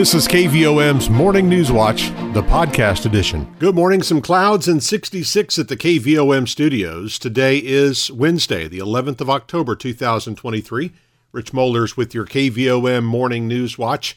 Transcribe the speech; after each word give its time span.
This 0.00 0.14
is 0.14 0.26
KVOM's 0.26 1.10
Morning 1.10 1.46
News 1.46 1.70
Watch, 1.70 2.08
the 2.32 2.42
podcast 2.42 3.04
edition. 3.04 3.54
Good 3.58 3.74
morning. 3.74 4.02
Some 4.02 4.22
clouds 4.22 4.66
and 4.66 4.82
66 4.82 5.58
at 5.58 5.68
the 5.68 5.76
KVOM 5.76 6.48
studios. 6.48 7.18
Today 7.18 7.58
is 7.58 8.10
Wednesday, 8.10 8.66
the 8.66 8.78
11th 8.78 9.20
of 9.20 9.28
October, 9.28 9.76
2023. 9.76 10.92
Rich 11.32 11.52
Mollers 11.52 11.98
with 11.98 12.14
your 12.14 12.24
KVOM 12.24 13.04
Morning 13.04 13.46
News 13.46 13.76
Watch. 13.76 14.16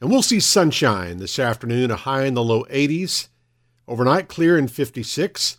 And 0.00 0.08
we'll 0.08 0.22
see 0.22 0.38
sunshine 0.38 1.16
this 1.16 1.40
afternoon, 1.40 1.90
a 1.90 1.96
high 1.96 2.26
in 2.26 2.34
the 2.34 2.44
low 2.44 2.62
80s. 2.66 3.26
Overnight, 3.88 4.28
clear 4.28 4.56
in 4.56 4.68
56. 4.68 5.58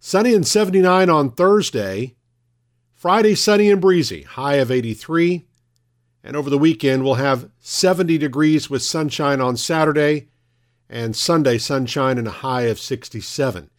Sunny 0.00 0.34
and 0.34 0.44
79 0.44 1.08
on 1.08 1.30
Thursday. 1.30 2.16
Friday, 2.96 3.36
sunny 3.36 3.70
and 3.70 3.80
breezy, 3.80 4.22
high 4.22 4.56
of 4.56 4.72
83. 4.72 5.46
And 6.22 6.36
over 6.36 6.50
the 6.50 6.58
weekend, 6.58 7.04
we'll 7.04 7.14
have 7.14 7.50
70 7.60 8.18
degrees 8.18 8.68
with 8.68 8.82
sunshine 8.82 9.40
on 9.40 9.56
Saturday 9.56 10.28
and 10.88 11.14
Sunday 11.14 11.58
sunshine 11.58 12.18
and 12.18 12.26
a 12.26 12.32
high 12.32 12.62
of 12.62 12.80
67. 12.80 13.70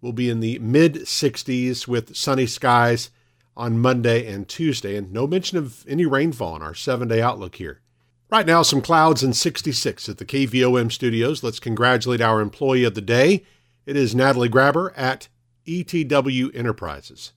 We'll 0.00 0.12
be 0.12 0.28
in 0.28 0.40
the 0.40 0.58
mid 0.58 0.94
60s 0.94 1.88
with 1.88 2.16
sunny 2.16 2.46
skies 2.46 3.10
on 3.56 3.78
Monday 3.78 4.26
and 4.26 4.46
Tuesday, 4.46 4.96
and 4.96 5.12
no 5.12 5.26
mention 5.26 5.56
of 5.56 5.84
any 5.88 6.04
rainfall 6.04 6.56
in 6.56 6.62
our 6.62 6.74
seven 6.74 7.08
day 7.08 7.22
outlook 7.22 7.56
here. 7.56 7.80
Right 8.28 8.46
now, 8.46 8.62
some 8.62 8.82
clouds 8.82 9.22
and 9.22 9.34
66 9.34 10.08
at 10.08 10.18
the 10.18 10.24
KVOM 10.24 10.90
studios. 10.90 11.42
Let's 11.42 11.60
congratulate 11.60 12.20
our 12.20 12.40
employee 12.40 12.84
of 12.84 12.94
the 12.94 13.00
day. 13.00 13.44
It 13.86 13.96
is 13.96 14.14
Natalie 14.14 14.48
Grabber 14.48 14.92
at 14.96 15.28
ETW 15.66 16.54
Enterprises. 16.54 17.32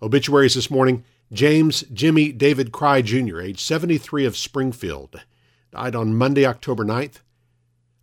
Obituaries 0.00 0.54
this 0.54 0.70
morning 0.70 1.04
James 1.32 1.82
Jimmy 1.92 2.30
David 2.30 2.70
Cry 2.70 3.02
Jr., 3.02 3.40
age 3.40 3.60
73 3.60 4.24
of 4.26 4.36
Springfield, 4.36 5.22
died 5.72 5.96
on 5.96 6.14
Monday, 6.14 6.46
October 6.46 6.84
9th. 6.84 7.20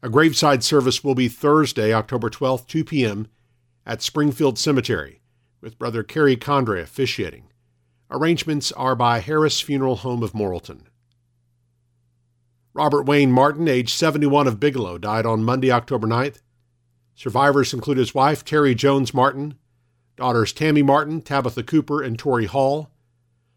A 0.01 0.09
graveside 0.09 0.63
service 0.63 1.03
will 1.03 1.15
be 1.15 1.29
Thursday, 1.29 1.93
October 1.93 2.29
12th, 2.29 2.67
2 2.67 2.83
p.m. 2.83 3.27
at 3.85 4.01
Springfield 4.01 4.59
Cemetery, 4.59 5.21
with 5.61 5.79
Brother 5.79 6.03
Kerry 6.03 6.35
Condre 6.35 6.81
officiating. 6.81 7.45
Arrangements 8.11 8.73
are 8.73 8.95
by 8.95 9.19
Harris 9.19 9.61
Funeral 9.61 9.95
Home 9.97 10.21
of 10.21 10.33
Morrilton. 10.33 10.81
Robert 12.73 13.03
Wayne 13.03 13.31
Martin, 13.31 13.69
age 13.69 13.93
71 13.93 14.47
of 14.47 14.59
Bigelow, 14.59 14.97
died 14.97 15.25
on 15.25 15.45
Monday, 15.45 15.71
October 15.71 16.07
9th. 16.07 16.41
Survivors 17.15 17.73
include 17.73 17.97
his 17.97 18.13
wife, 18.13 18.43
Terry 18.43 18.75
Jones 18.75 19.13
Martin, 19.13 19.57
daughters 20.17 20.51
Tammy 20.51 20.83
Martin, 20.83 21.21
Tabitha 21.21 21.63
Cooper, 21.63 22.01
and 22.01 22.19
Tori 22.19 22.45
Hall, 22.45 22.89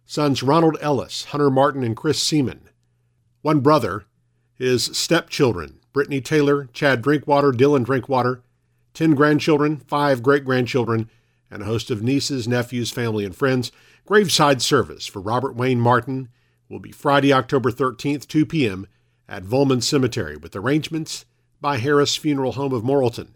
sons 0.07 0.43
Ronald 0.43 0.79
Ellis, 0.81 1.27
Hunter 1.27 1.51
Martin, 1.51 1.83
and 1.83 1.97
Chris 1.97 2.23
Seaman. 2.23 2.71
One 3.43 3.61
brother, 3.61 4.05
his 4.55 4.85
stepchildren, 4.85 5.81
Brittany 5.93 6.21
Taylor, 6.21 6.69
Chad 6.73 7.03
Drinkwater, 7.03 7.53
Dylan 7.53 7.85
Drinkwater, 7.85 8.43
ten 8.95 9.15
grandchildren, 9.15 9.79
five 9.79 10.23
great 10.23 10.45
grandchildren, 10.45 11.11
and 11.51 11.62
a 11.62 11.67
host 11.67 11.91
of 11.91 12.03
nieces, 12.03 12.49
nephews, 12.49 12.91
family, 12.91 13.25
and 13.25 13.37
friends. 13.37 13.71
Graveside 14.07 14.62
service 14.62 15.07
for 15.07 15.21
Robert 15.21 15.55
Wayne 15.55 15.81
Martin 15.81 16.29
will 16.69 16.79
be 16.79 16.93
Friday, 16.93 17.33
October 17.33 17.71
13th, 17.71 18.27
2 18.27 18.47
p.m. 18.47 18.87
at 19.29 19.45
Volman 19.45 19.83
Cemetery 19.83 20.37
with 20.37 20.57
arrangements 20.57 21.25
by 21.61 21.79
Harris 21.79 22.17
Funeral 22.17 22.53
Home 22.53 22.73
of 22.73 22.83
Morrilton. 22.83 23.29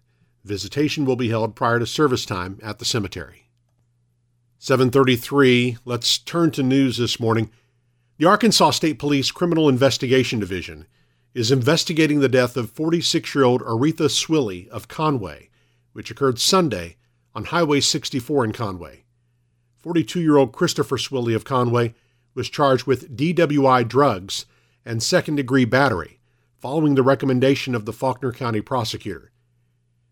Visitation 0.44 1.04
will 1.04 1.16
be 1.16 1.28
held 1.28 1.54
prior 1.54 1.78
to 1.78 1.86
service 1.86 2.24
time 2.24 2.58
at 2.62 2.78
the 2.78 2.84
cemetery. 2.84 3.49
733. 4.62 5.78
Let's 5.86 6.18
turn 6.18 6.50
to 6.50 6.62
news 6.62 6.98
this 6.98 7.18
morning. 7.18 7.50
The 8.18 8.26
Arkansas 8.26 8.72
State 8.72 8.98
Police 8.98 9.30
Criminal 9.30 9.70
Investigation 9.70 10.38
Division 10.38 10.86
is 11.32 11.50
investigating 11.50 12.20
the 12.20 12.28
death 12.28 12.58
of 12.58 12.68
46 12.68 13.34
year 13.34 13.44
old 13.44 13.62
Aretha 13.62 14.10
Swilly 14.10 14.68
of 14.68 14.86
Conway, 14.86 15.48
which 15.94 16.10
occurred 16.10 16.38
Sunday 16.38 16.96
on 17.34 17.46
Highway 17.46 17.80
64 17.80 18.44
in 18.44 18.52
Conway. 18.52 19.04
42 19.78 20.20
year 20.20 20.36
old 20.36 20.52
Christopher 20.52 20.98
Swilly 20.98 21.34
of 21.34 21.44
Conway 21.44 21.94
was 22.34 22.50
charged 22.50 22.86
with 22.86 23.16
DWI 23.16 23.88
drugs 23.88 24.44
and 24.84 25.02
second 25.02 25.36
degree 25.36 25.64
battery 25.64 26.20
following 26.58 26.96
the 26.96 27.02
recommendation 27.02 27.74
of 27.74 27.86
the 27.86 27.94
Faulkner 27.94 28.30
County 28.30 28.60
prosecutor. 28.60 29.32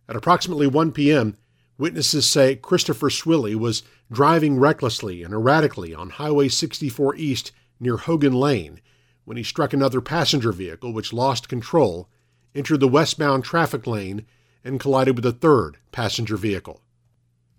At 0.08 0.16
approximately 0.16 0.66
1 0.66 0.92
p.m., 0.92 1.36
Witnesses 1.78 2.28
say 2.28 2.56
Christopher 2.56 3.08
Swilly 3.08 3.54
was 3.54 3.84
driving 4.10 4.58
recklessly 4.58 5.22
and 5.22 5.32
erratically 5.32 5.94
on 5.94 6.10
Highway 6.10 6.48
64 6.48 7.14
East 7.14 7.52
near 7.78 7.96
Hogan 7.96 8.32
Lane 8.32 8.80
when 9.24 9.36
he 9.36 9.44
struck 9.44 9.72
another 9.72 10.00
passenger 10.00 10.50
vehicle 10.50 10.92
which 10.92 11.12
lost 11.12 11.48
control, 11.48 12.08
entered 12.54 12.80
the 12.80 12.88
westbound 12.88 13.44
traffic 13.44 13.86
lane, 13.86 14.26
and 14.64 14.80
collided 14.80 15.14
with 15.14 15.26
a 15.26 15.32
third 15.32 15.76
passenger 15.92 16.36
vehicle. 16.36 16.82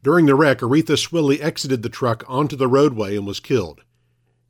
During 0.03 0.25
the 0.25 0.35
wreck, 0.35 0.59
Aretha 0.59 0.97
Swilly 0.97 1.39
exited 1.39 1.81
the 1.81 1.89
truck 1.89 2.23
onto 2.27 2.55
the 2.55 2.67
roadway 2.67 3.15
and 3.15 3.25
was 3.25 3.39
killed. 3.39 3.83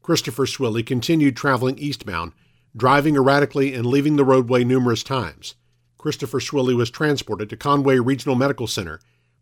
Christopher 0.01 0.45
Swilly 0.45 0.81
continued 0.81 1.35
traveling 1.35 1.77
eastbound, 1.77 2.31
driving 2.75 3.15
erratically 3.15 3.75
and 3.75 3.85
leaving 3.85 4.15
the 4.15 4.25
roadway 4.25 4.63
numerous 4.63 5.03
times. 5.03 5.55
Christopher 5.97 6.39
Swilly 6.39 6.75
was 6.75 6.89
transported 6.89 7.49
to 7.49 7.57
Conway 7.57 7.99
Regional 7.99 8.35
Medical 8.35 8.65
Center 8.65 8.99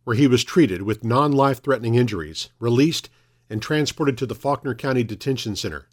where 0.08 0.16
he 0.16 0.26
was 0.26 0.46
treated 0.46 0.84
with 0.84 1.04
non 1.04 1.34
life 1.34 1.62
threatening 1.62 1.96
injuries, 1.96 2.50
released, 2.62 3.10
and 3.50 3.62
transported 3.62 4.18
to 4.18 4.26
the 4.26 4.34
Faulkner 4.34 4.74
County 4.74 5.04
Detention 5.04 5.54
Center. 5.54 5.90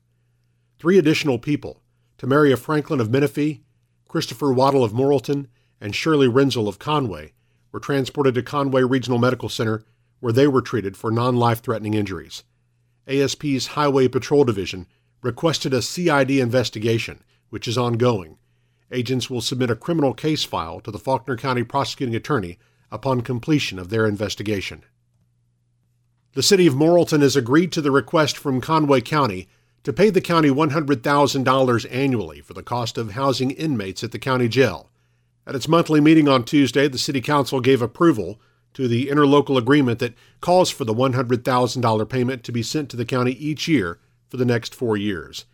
Three 0.79 0.99
additional 0.99 1.37
people, 1.37 1.83
Tamaria 2.17 2.57
Franklin 2.57 3.01
of 3.01 3.11
Menifee, 3.11 3.65
Christopher 4.07 4.53
Waddle 4.53 4.85
of 4.85 4.93
Morrilton, 4.93 5.49
and 5.81 5.97
Shirley 5.97 6.29
Renzel 6.29 6.69
of 6.69 6.79
Conway, 6.79 7.33
were 7.73 7.81
transported 7.81 8.37
to 8.37 8.43
Conway 8.45 8.85
Regional 8.85 9.19
Medical 9.19 9.49
Center, 9.49 9.83
where 10.21 10.33
they 10.33 10.47
were 10.47 10.63
treated 10.63 10.97
for 10.97 11.11
non 11.11 11.35
life 11.35 11.61
threatening 11.61 11.95
injuries. 11.95 12.45
ASP's 13.09 13.67
Highway 13.67 14.07
Patrol 14.07 14.45
Division 14.45 14.87
requested 15.23 15.75
a 15.75 15.83
CID 15.83 16.31
investigation, 16.31 17.21
which 17.51 17.67
is 17.67 17.77
ongoing. 17.77 18.39
Agents 18.93 19.29
will 19.29 19.41
submit 19.41 19.71
a 19.71 19.75
criminal 19.75 20.15
case 20.15 20.45
file 20.45 20.79
to 20.83 20.93
the 20.93 21.01
Faulkner 21.01 21.37
County 21.37 21.65
Prosecuting 21.65 22.15
Attorney 22.15 22.59
upon 22.95 23.21
completion 23.21 23.79
of 23.79 23.91
their 23.91 24.07
investigation. 24.07 24.85
The 26.35 26.43
city 26.43 26.67
of 26.67 26.75
Morrilton 26.75 27.23
has 27.23 27.35
agreed 27.37 27.73
to 27.73 27.83
the 27.83 27.91
request 27.91 28.39
from 28.39 28.61
Conway 28.61 29.01
County 29.01 29.49
to 29.83 29.93
pay 29.93 30.11
the 30.11 30.21
county 30.21 30.49
$100,000 30.49 31.87
annually 31.91 32.41
for 32.41 32.55
the 32.55 32.63
cost 32.63 32.97
of 32.97 33.13
housing 33.13 33.51
inmates 33.51 34.03
at 34.05 34.13
the 34.13 34.19
county 34.19 34.49
jail. 34.49 34.91
At 35.47 35.57
its 35.57 35.69
monthly 35.69 36.01
meeting 36.01 36.29
on 36.29 36.45
Tuesday, 36.45 36.89
the 36.89 36.97
City 36.97 37.21
Council 37.21 37.61
gave 37.61 37.83
approval 37.83 38.41
to 38.75 38.89
the 38.89 39.09
interlocal 39.09 39.59
agreement 39.59 39.99
that 39.99 40.15
calls 40.41 40.71
for 40.71 40.85
the 40.85 40.95
$100,000 40.95 42.09
payment 42.09 42.45
to 42.45 42.53
be 42.53 42.63
sent 42.63 42.89
to 42.91 42.97
the 42.97 43.05
county 43.05 43.33
each 43.33 43.69
year 43.69 43.99
for 44.29 44.37
the 44.37 44.45
next 44.45 44.75
four 44.75 44.97
years. 44.97 45.47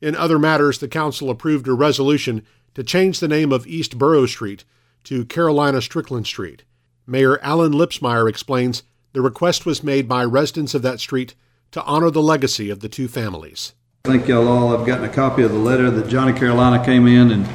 In 0.00 0.16
other 0.16 0.38
matters, 0.38 0.78
the 0.78 0.88
Council 0.88 1.30
approved 1.30 1.68
a 1.68 1.74
resolution 1.74 2.44
to 2.74 2.82
change 2.82 3.20
the 3.20 3.28
name 3.28 3.52
of 3.52 3.66
East 3.66 3.98
Borough 3.98 4.26
Street 4.26 4.64
to 5.04 5.24
Carolina 5.24 5.80
Strickland 5.80 6.26
Street. 6.26 6.64
Mayor 7.06 7.40
Alan 7.42 7.72
Lipsmeyer 7.72 8.28
explains 8.28 8.84
the 9.12 9.20
request 9.20 9.66
was 9.66 9.82
made 9.82 10.08
by 10.08 10.24
residents 10.24 10.74
of 10.74 10.82
that 10.82 11.00
street 11.00 11.34
to 11.72 11.82
honor 11.82 12.10
the 12.10 12.22
legacy 12.22 12.70
of 12.70 12.80
the 12.80 12.88
two 12.88 13.08
families. 13.08 13.74
I 14.04 14.08
think 14.08 14.28
y'all 14.28 14.48
all 14.48 14.76
have 14.76 14.86
gotten 14.86 15.04
a 15.04 15.12
copy 15.12 15.42
of 15.42 15.50
the 15.50 15.58
letter 15.58 15.90
that 15.90 16.08
Johnny 16.08 16.32
Carolina 16.32 16.84
came 16.84 17.06
in 17.06 17.30
and, 17.30 17.48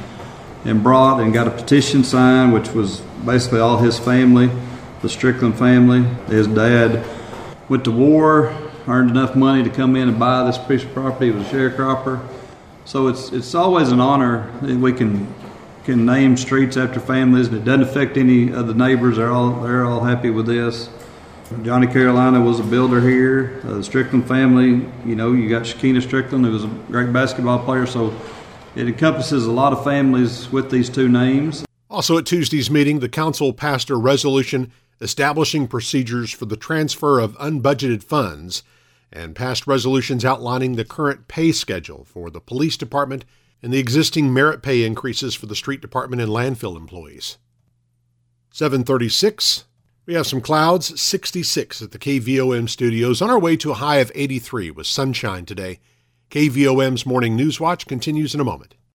and 0.64 0.82
brought 0.82 1.20
and 1.20 1.32
got 1.32 1.46
a 1.46 1.50
petition 1.50 2.04
signed, 2.04 2.52
which 2.52 2.70
was 2.70 3.00
basically 3.24 3.60
all 3.60 3.78
his 3.78 3.98
family, 3.98 4.50
the 5.02 5.08
Strickland 5.08 5.58
family. 5.58 6.02
His 6.26 6.46
dad 6.46 7.06
went 7.68 7.84
to 7.84 7.90
war, 7.90 8.54
earned 8.86 9.10
enough 9.10 9.34
money 9.34 9.62
to 9.62 9.70
come 9.70 9.96
in 9.96 10.08
and 10.08 10.18
buy 10.18 10.44
this 10.44 10.58
piece 10.58 10.84
of 10.84 10.92
property. 10.92 11.26
He 11.26 11.32
was 11.32 11.46
a 11.46 11.50
sharecropper. 11.50 12.26
So 12.84 13.08
it's, 13.08 13.32
it's 13.32 13.54
always 13.54 13.90
an 13.90 14.00
honor 14.00 14.50
that 14.62 14.76
we 14.76 14.92
can 14.92 15.32
can 15.84 16.04
name 16.04 16.36
streets 16.36 16.76
after 16.76 17.00
families, 17.00 17.48
and 17.48 17.56
it 17.56 17.64
doesn't 17.64 17.82
affect 17.82 18.16
any 18.16 18.52
of 18.52 18.66
the 18.66 18.74
neighbors. 18.74 19.16
They're 19.16 19.30
all 19.30 19.60
they're 19.60 19.84
all 19.84 20.00
happy 20.00 20.30
with 20.30 20.46
this. 20.46 20.90
Johnny 21.62 21.86
Carolina 21.86 22.40
was 22.40 22.60
a 22.60 22.62
builder 22.62 23.00
here. 23.00 23.60
Uh, 23.64 23.74
the 23.74 23.84
Strickland 23.84 24.28
family, 24.28 24.86
you 25.06 25.16
know, 25.16 25.32
you 25.32 25.48
got 25.48 25.62
Shakina 25.62 26.02
Strickland, 26.02 26.44
who 26.44 26.52
was 26.52 26.64
a 26.64 26.68
great 26.88 27.10
basketball 27.10 27.58
player. 27.58 27.86
So 27.86 28.14
it 28.76 28.86
encompasses 28.86 29.46
a 29.46 29.50
lot 29.50 29.72
of 29.72 29.82
families 29.82 30.52
with 30.52 30.70
these 30.70 30.90
two 30.90 31.08
names. 31.08 31.64
Also, 31.90 32.18
at 32.18 32.26
Tuesday's 32.26 32.70
meeting, 32.70 33.00
the 33.00 33.08
council 33.08 33.54
passed 33.54 33.88
a 33.88 33.96
resolution 33.96 34.70
establishing 35.00 35.66
procedures 35.66 36.32
for 36.32 36.44
the 36.44 36.56
transfer 36.56 37.18
of 37.18 37.36
unbudgeted 37.38 38.02
funds 38.02 38.62
and 39.12 39.34
passed 39.34 39.66
resolutions 39.66 40.24
outlining 40.24 40.76
the 40.76 40.84
current 40.84 41.28
pay 41.28 41.50
schedule 41.50 42.04
for 42.04 42.30
the 42.30 42.40
police 42.40 42.76
department 42.76 43.24
and 43.62 43.72
the 43.72 43.78
existing 43.78 44.32
merit 44.32 44.62
pay 44.62 44.84
increases 44.84 45.34
for 45.34 45.46
the 45.46 45.56
street 45.56 45.80
department 45.80 46.22
and 46.22 46.30
landfill 46.30 46.76
employees. 46.76 47.38
736. 48.50 49.64
We 50.06 50.14
have 50.14 50.26
some 50.26 50.40
clouds, 50.40 51.00
66 51.00 51.82
at 51.82 51.90
the 51.90 51.98
KVOM 51.98 52.68
studios, 52.68 53.20
on 53.20 53.28
our 53.28 53.38
way 53.38 53.56
to 53.58 53.72
a 53.72 53.74
high 53.74 53.98
of 53.98 54.10
83 54.14 54.70
with 54.70 54.86
sunshine 54.86 55.44
today. 55.44 55.80
KVOM's 56.30 57.04
Morning 57.04 57.36
News 57.36 57.60
Watch 57.60 57.86
continues 57.86 58.34
in 58.34 58.40
a 58.40 58.44
moment. 58.44 58.74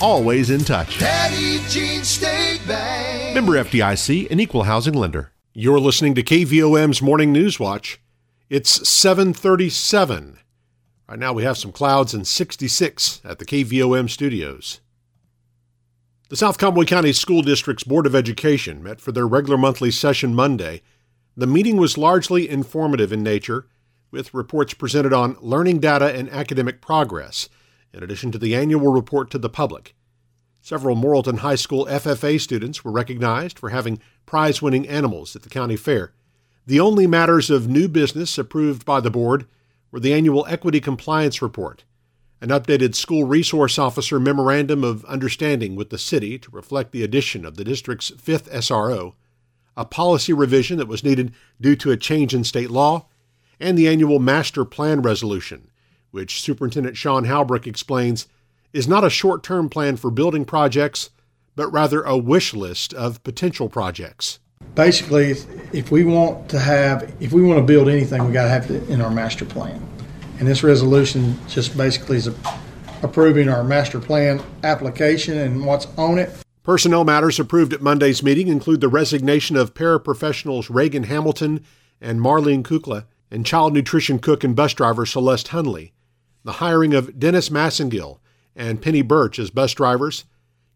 always 0.00 0.50
in 0.50 0.60
touch. 0.60 0.98
Petit 0.98 1.60
Jean 1.68 2.02
State 2.04 2.60
Bank. 2.66 3.34
Member 3.34 3.52
FDIC, 3.52 4.30
an 4.30 4.40
equal 4.40 4.64
housing 4.64 4.94
lender. 4.94 5.32
You're 5.52 5.80
listening 5.80 6.14
to 6.14 6.22
KVOM's 6.22 7.02
Morning 7.02 7.32
News 7.32 7.58
Watch. 7.58 8.00
It's 8.48 8.88
737. 8.88 10.38
Right 11.08 11.18
now 11.18 11.32
we 11.32 11.42
have 11.42 11.58
some 11.58 11.72
clouds 11.72 12.14
and 12.14 12.26
66 12.26 13.20
at 13.24 13.38
the 13.38 13.44
KVOM 13.44 14.08
studios. 14.08 14.80
The 16.28 16.36
South 16.36 16.58
Conway 16.58 16.84
County 16.84 17.12
School 17.12 17.42
District's 17.42 17.82
Board 17.82 18.06
of 18.06 18.14
Education 18.14 18.84
met 18.84 19.00
for 19.00 19.10
their 19.10 19.26
regular 19.26 19.58
monthly 19.58 19.90
session 19.90 20.32
Monday. 20.32 20.82
The 21.36 21.46
meeting 21.48 21.76
was 21.76 21.98
largely 21.98 22.48
informative 22.48 23.12
in 23.12 23.24
nature, 23.24 23.66
with 24.12 24.32
reports 24.32 24.72
presented 24.72 25.12
on 25.12 25.36
learning 25.40 25.80
data 25.80 26.14
and 26.14 26.30
academic 26.30 26.80
progress, 26.80 27.48
in 27.92 28.02
addition 28.02 28.30
to 28.32 28.38
the 28.38 28.54
annual 28.54 28.92
report 28.92 29.30
to 29.30 29.38
the 29.38 29.48
public. 29.48 29.94
Several 30.60 30.94
Morrilton 30.94 31.38
High 31.38 31.54
School 31.54 31.86
FFA 31.86 32.40
students 32.40 32.84
were 32.84 32.92
recognized 32.92 33.58
for 33.58 33.70
having 33.70 34.00
prize 34.26 34.60
winning 34.60 34.86
animals 34.86 35.34
at 35.34 35.42
the 35.42 35.48
county 35.48 35.76
fair. 35.76 36.12
The 36.66 36.80
only 36.80 37.06
matters 37.06 37.50
of 37.50 37.68
new 37.68 37.88
business 37.88 38.36
approved 38.36 38.84
by 38.84 39.00
the 39.00 39.10
board 39.10 39.46
were 39.90 40.00
the 40.00 40.12
annual 40.12 40.46
Equity 40.48 40.80
Compliance 40.80 41.40
Report, 41.40 41.84
an 42.40 42.50
updated 42.50 42.94
school 42.94 43.24
resource 43.24 43.78
officer 43.78 44.20
memorandum 44.20 44.84
of 44.84 45.04
understanding 45.06 45.76
with 45.76 45.90
the 45.90 45.98
city 45.98 46.38
to 46.38 46.50
reflect 46.50 46.92
the 46.92 47.02
addition 47.02 47.44
of 47.44 47.56
the 47.56 47.64
district's 47.64 48.10
fifth 48.10 48.50
SRO, 48.50 49.14
a 49.76 49.84
policy 49.84 50.32
revision 50.32 50.78
that 50.78 50.88
was 50.88 51.02
needed 51.02 51.32
due 51.60 51.76
to 51.76 51.90
a 51.90 51.96
change 51.96 52.34
in 52.34 52.44
state 52.44 52.70
law, 52.70 53.06
and 53.58 53.76
the 53.76 53.88
annual 53.88 54.18
Master 54.18 54.64
Plan 54.64 55.02
Resolution, 55.02 55.69
which 56.10 56.40
Superintendent 56.40 56.96
Sean 56.96 57.24
Halbrick 57.24 57.66
explains 57.66 58.26
is 58.72 58.88
not 58.88 59.04
a 59.04 59.10
short 59.10 59.42
term 59.42 59.68
plan 59.68 59.96
for 59.96 60.10
building 60.10 60.44
projects, 60.44 61.10
but 61.56 61.70
rather 61.70 62.02
a 62.02 62.16
wish 62.16 62.54
list 62.54 62.94
of 62.94 63.22
potential 63.22 63.68
projects. 63.68 64.38
Basically, 64.74 65.34
if 65.72 65.90
we 65.90 66.04
want 66.04 66.48
to 66.50 66.58
have, 66.58 67.12
if 67.20 67.32
we 67.32 67.42
want 67.42 67.58
to 67.58 67.64
build 67.64 67.88
anything, 67.88 68.24
we 68.26 68.32
got 68.32 68.44
to 68.44 68.50
have 68.50 68.70
it 68.70 68.88
in 68.88 69.00
our 69.00 69.10
master 69.10 69.44
plan. 69.44 69.84
And 70.38 70.46
this 70.46 70.62
resolution 70.62 71.38
just 71.48 71.76
basically 71.76 72.18
is 72.18 72.30
approving 73.02 73.48
our 73.48 73.64
master 73.64 74.00
plan 74.00 74.42
application 74.62 75.38
and 75.38 75.66
what's 75.66 75.86
on 75.96 76.18
it. 76.18 76.30
Personnel 76.62 77.04
matters 77.04 77.40
approved 77.40 77.72
at 77.72 77.80
Monday's 77.80 78.22
meeting 78.22 78.48
include 78.48 78.80
the 78.80 78.88
resignation 78.88 79.56
of 79.56 79.74
paraprofessionals 79.74 80.68
Reagan 80.70 81.04
Hamilton 81.04 81.64
and 82.00 82.20
Marlene 82.20 82.62
Kukla 82.62 83.06
and 83.30 83.46
child 83.46 83.72
nutrition 83.72 84.18
cook 84.18 84.44
and 84.44 84.54
bus 84.54 84.74
driver 84.74 85.06
Celeste 85.06 85.48
Hunley, 85.48 85.92
the 86.44 86.52
hiring 86.52 86.94
of 86.94 87.18
Dennis 87.18 87.48
Massengill 87.48 88.18
and 88.56 88.82
Penny 88.82 89.02
Birch 89.02 89.38
as 89.38 89.50
bus 89.50 89.72
drivers, 89.74 90.24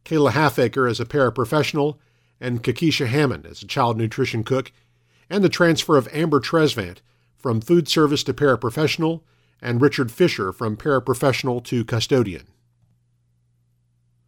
Kayla 0.04 0.32
Halfacre 0.32 0.86
as 0.86 1.00
a 1.00 1.04
paraprofessional, 1.04 1.98
and 2.40 2.62
Kakisha 2.62 3.06
Hammond 3.06 3.46
as 3.46 3.62
a 3.62 3.66
child 3.66 3.96
nutrition 3.96 4.44
cook, 4.44 4.72
and 5.30 5.42
the 5.42 5.48
transfer 5.48 5.96
of 5.96 6.08
Amber 6.12 6.40
Tresvant 6.40 6.98
from 7.36 7.60
food 7.60 7.88
service 7.88 8.22
to 8.24 8.34
paraprofessional 8.34 9.22
and 9.62 9.80
Richard 9.80 10.12
Fisher 10.12 10.52
from 10.52 10.76
paraprofessional 10.76 11.64
to 11.64 11.84
custodian. 11.84 12.46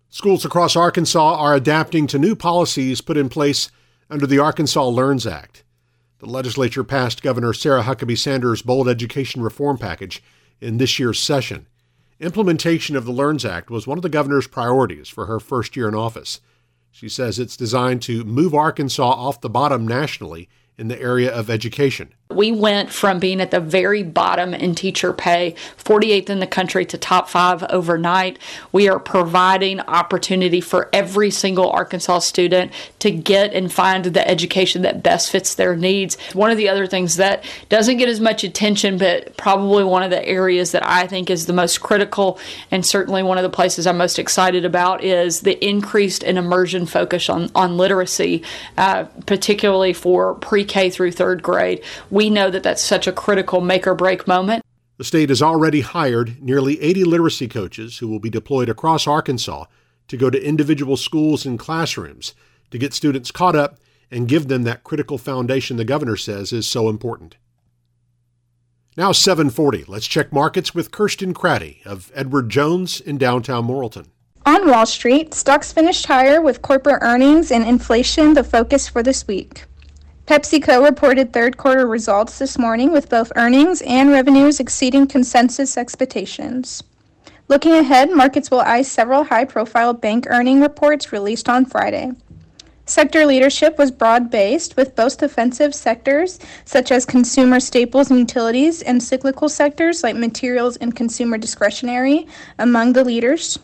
Schools 0.09 0.45
across 0.45 0.77
Arkansas 0.77 1.37
are 1.37 1.55
adapting 1.55 2.07
to 2.07 2.19
new 2.19 2.35
policies 2.35 3.03
put 3.03 3.19
in 3.19 3.29
place 3.29 3.71
under 4.09 4.27
the 4.27 4.39
Arkansas 4.39 4.89
Learns 4.89 5.27
Act. 5.27 5.63
The 6.21 6.27
legislature 6.27 6.85
passed 6.85 7.23
Governor 7.23 7.53
Sarah 7.53 7.83
Huckabee 7.83 8.17
Sanders' 8.17 8.63
bold 8.63 8.89
education 8.89 9.43
reform 9.43 9.77
package 9.77 10.23
in 10.61 10.79
this 10.79 10.99
year's 10.99 11.21
session. 11.21 11.67
Implementation 12.19 12.97
of 12.97 13.05
the 13.05 13.13
LEARNS 13.13 13.45
Act 13.45 13.71
was 13.71 13.87
one 13.87 13.99
of 13.99 14.03
the 14.03 14.09
governor's 14.09 14.47
priorities 14.47 15.09
for 15.09 15.27
her 15.27 15.39
first 15.39 15.77
year 15.77 15.89
in 15.89 15.95
office. 15.95 16.41
She 16.91 17.09
says 17.11 17.39
it's 17.39 17.59
designed 17.59 18.01
to 18.03 18.25
move 18.25 18.55
Arkansas 18.55 19.03
off 19.03 19.41
the 19.41 19.51
bottom 19.51 19.87
nationally 19.87 20.49
in 20.79 20.89
the 20.89 21.01
area 21.01 21.31
of 21.31 21.51
education. 21.51 22.15
We 22.37 22.53
went 22.53 22.91
from 22.91 23.19
being 23.19 23.41
at 23.41 23.51
the 23.51 23.61
very 23.61 24.03
bottom 24.03 24.55
in 24.55 24.75
teacher 24.75 25.13
pay, 25.13 25.55
48th 25.79 26.31
in 26.31 26.41
the 26.41 26.47
country, 26.47 26.85
to 26.87 26.99
top 26.99 27.29
five 27.29 27.63
overnight. 27.65 28.39
We 28.73 28.89
are 28.89 28.99
providing 28.99 29.81
opportunity 29.81 30.61
for 30.61 30.89
every 30.93 31.31
single 31.31 31.71
Arkansas 31.71 32.21
student 32.21 32.73
to 32.99 33.11
get 33.11 33.55
and 33.55 33.73
find 33.73 34.05
the 34.05 34.29
education 34.29 34.83
that 34.83 35.03
best 35.03 35.31
fits 35.31 35.55
their 35.55 35.77
needs. 35.77 36.17
One 36.33 36.51
of 36.51 36.57
the 36.57 36.69
other 36.69 36.87
things 36.87 37.17
that 37.17 37.45
doesn't 37.69 37.97
get 37.97 38.09
as 38.09 38.21
much 38.21 38.45
attention, 38.45 38.99
but 38.99 39.37
probably 39.37 39.85
one 39.85 40.03
of 40.03 40.11
the 40.11 40.27
areas 40.27 40.73
that 40.73 40.87
I 40.87 41.07
think 41.07 41.31
is 41.31 41.47
the 41.47 41.53
most 41.53 41.81
critical, 41.81 42.39
and 42.71 42.85
certainly 42.85 43.23
one 43.23 43.39
of 43.39 43.43
the 43.43 43.51
places 43.51 43.87
I'm 43.87 43.99
most 43.99 44.19
excited 44.19 44.65
about, 44.65 45.03
is 45.03 45.41
the 45.41 45.65
increased 45.65 46.23
and 46.23 46.39
immersion 46.39 46.87
focus 46.87 47.29
on, 47.29 47.51
on 47.55 47.77
literacy, 47.77 48.43
uh, 48.77 49.05
particularly 49.25 49.93
for 49.93 50.35
pre 50.35 50.65
K 50.65 50.91
through 50.91 51.13
third 51.13 51.43
grade 51.43 51.83
we 52.11 52.26
know 52.31 52.51
that 52.51 52.63
that's 52.63 52.83
such 52.83 53.07
a 53.07 53.13
critical 53.13 53.61
make 53.61 53.87
or 53.87 53.95
break 53.95 54.27
moment. 54.27 54.65
The 54.99 55.05
state 55.05 55.29
has 55.29 55.43
already 55.43 55.83
hired 55.83 56.43
nearly 56.43 56.81
80 56.81 57.05
literacy 57.05 57.49
coaches 57.49 57.99
who 57.99 58.09
will 58.09 58.19
be 58.19 58.31
deployed 58.31 58.69
across 58.69 59.07
Arkansas 59.07 59.67
to 60.09 60.17
go 60.17 60.31
to 60.31 60.43
individual 60.43 60.97
schools 60.97 61.45
and 61.45 61.59
classrooms 61.59 62.35
to 62.71 62.79
get 62.79 62.95
students 62.95 63.31
caught 63.31 63.57
up 63.57 63.79
and 64.11 64.29
give 64.29 64.49
them 64.49 64.63
that 64.63 64.85
critical 64.85 65.19
foundation 65.19 65.77
the 65.77 65.85
governor 65.85 66.17
says 66.17 66.53
is 66.53 66.67
so 66.67 66.89
important. 66.89 67.37
Now 68.97 69.13
740. 69.13 69.85
Let's 69.87 70.07
check 70.07 70.33
markets 70.33 70.75
with 70.75 70.91
Kirsten 70.91 71.35
Craddy 71.35 71.85
of 71.85 72.11
Edward 72.15 72.49
Jones 72.49 73.01
in 73.01 73.19
downtown 73.19 73.67
Morrilton. 73.67 74.07
On 74.47 74.71
Wall 74.71 74.87
Street, 74.87 75.35
stocks 75.35 75.73
finished 75.73 76.07
higher 76.07 76.41
with 76.41 76.63
corporate 76.63 77.03
earnings 77.03 77.51
and 77.51 77.67
inflation 77.67 78.33
the 78.33 78.45
focus 78.45 78.89
for 78.89 79.03
this 79.03 79.27
week. 79.27 79.65
PepsiCo 80.27 80.85
reported 80.85 81.33
third 81.33 81.57
quarter 81.57 81.87
results 81.87 82.41
this 82.41 82.59
morning 82.59 82.91
with 82.91 83.09
both 83.09 83.31
earnings 83.37 83.81
and 83.83 84.11
revenues 84.11 84.59
exceeding 84.59 85.07
consensus 85.07 85.77
expectations. 85.77 86.83
Looking 87.47 87.75
ahead, 87.75 88.11
markets 88.11 88.51
will 88.51 88.61
eye 88.61 88.83
several 88.83 89.23
high 89.23 89.45
profile 89.45 89.93
bank 89.93 90.27
earning 90.29 90.61
reports 90.61 91.13
released 91.13 91.49
on 91.49 91.65
Friday. 91.65 92.11
Sector 92.87 93.25
leadership 93.25 93.79
was 93.79 93.93
broad 93.93 94.29
based, 94.29 94.77
with 94.77 94.97
both 94.97 95.19
defensive 95.19 95.73
sectors, 95.73 96.41
such 96.65 96.91
as 96.91 97.07
consumer 97.07 97.61
staples 97.61 98.11
and 98.11 98.19
utilities, 98.19 98.83
and 98.83 99.01
cyclical 99.01 99.49
sectors 99.49 100.03
like 100.03 100.17
materials 100.17 100.77
and 100.79 100.97
consumer 100.97 101.39
discretionary, 101.39 102.27
among 102.59 102.95
the 102.95 103.05
leaders. 103.05 103.61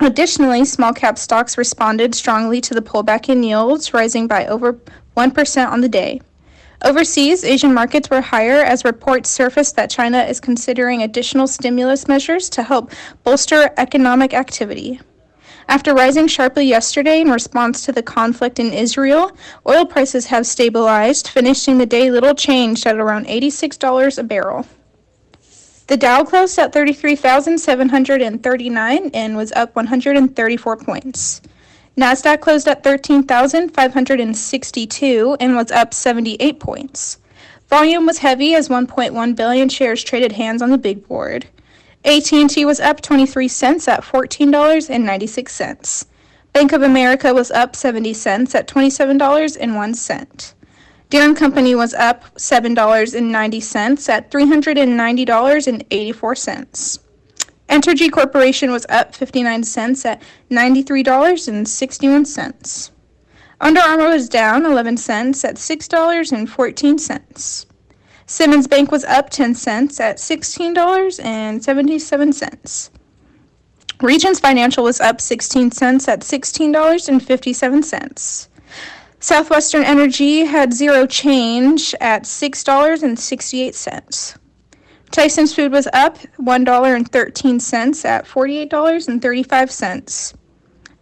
Additionally, 0.00 0.64
small 0.64 0.92
cap 0.92 1.16
stocks 1.16 1.56
responded 1.56 2.12
strongly 2.12 2.60
to 2.60 2.74
the 2.74 2.82
pullback 2.82 3.28
in 3.28 3.44
yields, 3.44 3.94
rising 3.94 4.26
by 4.26 4.46
over 4.46 4.80
1% 5.16 5.68
on 5.68 5.80
the 5.80 5.88
day. 5.88 6.20
Overseas, 6.84 7.42
Asian 7.42 7.72
markets 7.72 8.10
were 8.10 8.20
higher 8.20 8.62
as 8.62 8.84
reports 8.84 9.30
surfaced 9.30 9.76
that 9.76 9.90
China 9.90 10.22
is 10.22 10.40
considering 10.40 11.02
additional 11.02 11.46
stimulus 11.46 12.06
measures 12.06 12.50
to 12.50 12.62
help 12.62 12.92
bolster 13.24 13.70
economic 13.78 14.34
activity. 14.34 15.00
After 15.68 15.94
rising 15.94 16.28
sharply 16.28 16.64
yesterday 16.64 17.20
in 17.20 17.30
response 17.30 17.84
to 17.86 17.92
the 17.92 18.02
conflict 18.02 18.60
in 18.60 18.72
Israel, 18.72 19.32
oil 19.66 19.84
prices 19.84 20.26
have 20.26 20.46
stabilized, 20.46 21.28
finishing 21.28 21.78
the 21.78 21.86
day 21.86 22.10
little 22.10 22.34
changed 22.34 22.86
at 22.86 22.96
around 22.96 23.26
$86 23.26 24.18
a 24.18 24.22
barrel. 24.22 24.66
The 25.88 25.96
Dow 25.96 26.24
closed 26.24 26.58
at 26.58 26.72
33,739 26.72 29.10
and 29.14 29.36
was 29.36 29.52
up 29.52 29.74
134 29.74 30.76
points. 30.76 31.40
Nasdaq 31.96 32.40
closed 32.40 32.66
at 32.68 32.84
13,562 32.84 35.36
and 35.40 35.56
was 35.56 35.70
up 35.70 35.94
78 35.94 36.60
points. 36.60 37.16
Volume 37.68 38.04
was 38.04 38.18
heavy 38.18 38.54
as 38.54 38.68
1.1 38.68 39.34
billion 39.34 39.70
shares 39.70 40.04
traded 40.04 40.32
hands 40.32 40.60
on 40.60 40.68
the 40.70 40.76
big 40.76 41.08
board. 41.08 41.46
AT&T 42.04 42.62
was 42.64 42.80
up 42.80 43.00
23 43.00 43.48
cents 43.48 43.88
at 43.88 44.02
$14.96. 44.02 46.04
Bank 46.52 46.72
of 46.72 46.82
America 46.82 47.32
was 47.34 47.50
up 47.50 47.74
70 47.74 48.12
cents 48.12 48.54
at 48.54 48.68
$27.01. 48.68 50.52
Deere 51.08 51.34
& 51.34 51.36
Company 51.36 51.74
was 51.74 51.94
up 51.94 52.24
$7.90 52.34 54.08
at 54.08 54.30
$390.84. 54.30 56.98
Entergy 57.68 58.10
Corporation 58.10 58.70
was 58.70 58.86
up 58.88 59.14
59 59.14 59.64
cents 59.64 60.04
at 60.04 60.22
$93.61. 60.50 62.90
Under 63.60 63.80
Armour 63.80 64.10
was 64.10 64.28
down 64.28 64.66
11 64.66 64.98
cents 64.98 65.44
at 65.44 65.56
$6.14. 65.56 67.66
Simmons 68.26 68.66
Bank 68.66 68.90
was 68.90 69.04
up 69.04 69.30
10 69.30 69.54
cents 69.54 70.00
at 70.00 70.16
$16.77. 70.18 72.90
Regions 74.02 74.40
Financial 74.40 74.84
was 74.84 75.00
up 75.00 75.18
16 75.20 75.70
cents 75.70 76.08
at 76.08 76.20
$16.57. 76.20 78.48
Southwestern 79.18 79.82
Energy 79.82 80.44
had 80.44 80.74
zero 80.74 81.06
change 81.06 81.94
at 82.00 82.24
$6.68. 82.24 84.36
Tyson's 85.16 85.54
Food 85.54 85.72
was 85.72 85.88
up 85.94 86.18
$1.13 86.38 88.04
at 88.04 88.26
$48.35. 88.26 90.34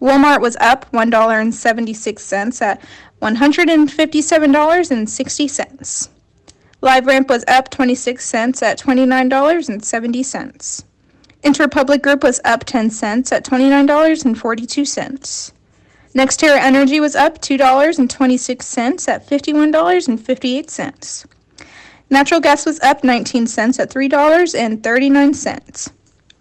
Walmart 0.00 0.40
was 0.40 0.56
up 0.60 0.86
$1.76 0.92 2.62
at 2.62 2.80
$157.60. 3.20 6.08
LiveRamp 6.80 7.28
was 7.28 7.44
up 7.48 7.70
26 7.70 8.24
cents 8.24 8.62
at 8.62 8.78
$29.70. 8.78 10.84
Interpublic 11.42 12.00
Group 12.00 12.22
was 12.22 12.40
up 12.44 12.62
10 12.62 12.90
cents 12.90 13.32
at 13.32 13.44
$29.42. 13.44 15.52
NextEra 16.14 16.58
Energy 16.60 17.00
was 17.00 17.16
up 17.16 17.40
$2.26 17.40 19.08
at 19.08 19.26
$51.58. 19.26 21.26
Natural 22.14 22.40
gas 22.40 22.64
was 22.64 22.78
up 22.78 23.02
19 23.02 23.48
cents 23.48 23.80
at 23.80 23.90
$3.39. 23.90 25.92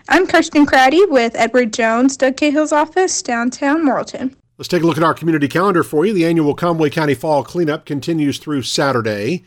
I'm 0.09 0.25
Kirsten 0.25 0.65
Crowdy 0.65 1.07
with 1.07 1.35
Edward 1.35 1.71
Jones, 1.71 2.17
Doug 2.17 2.37
Cahill's 2.37 2.71
office, 2.71 3.21
downtown 3.21 3.85
Morrilton. 3.85 4.33
Let's 4.57 4.67
take 4.67 4.81
a 4.81 4.87
look 4.87 4.97
at 4.97 5.03
our 5.03 5.13
community 5.13 5.47
calendar 5.47 5.83
for 5.83 6.07
you. 6.07 6.13
The 6.13 6.25
annual 6.25 6.55
Conway 6.55 6.89
County 6.89 7.13
Fall 7.13 7.43
Cleanup 7.43 7.85
continues 7.85 8.39
through 8.39 8.63
Saturday. 8.63 9.43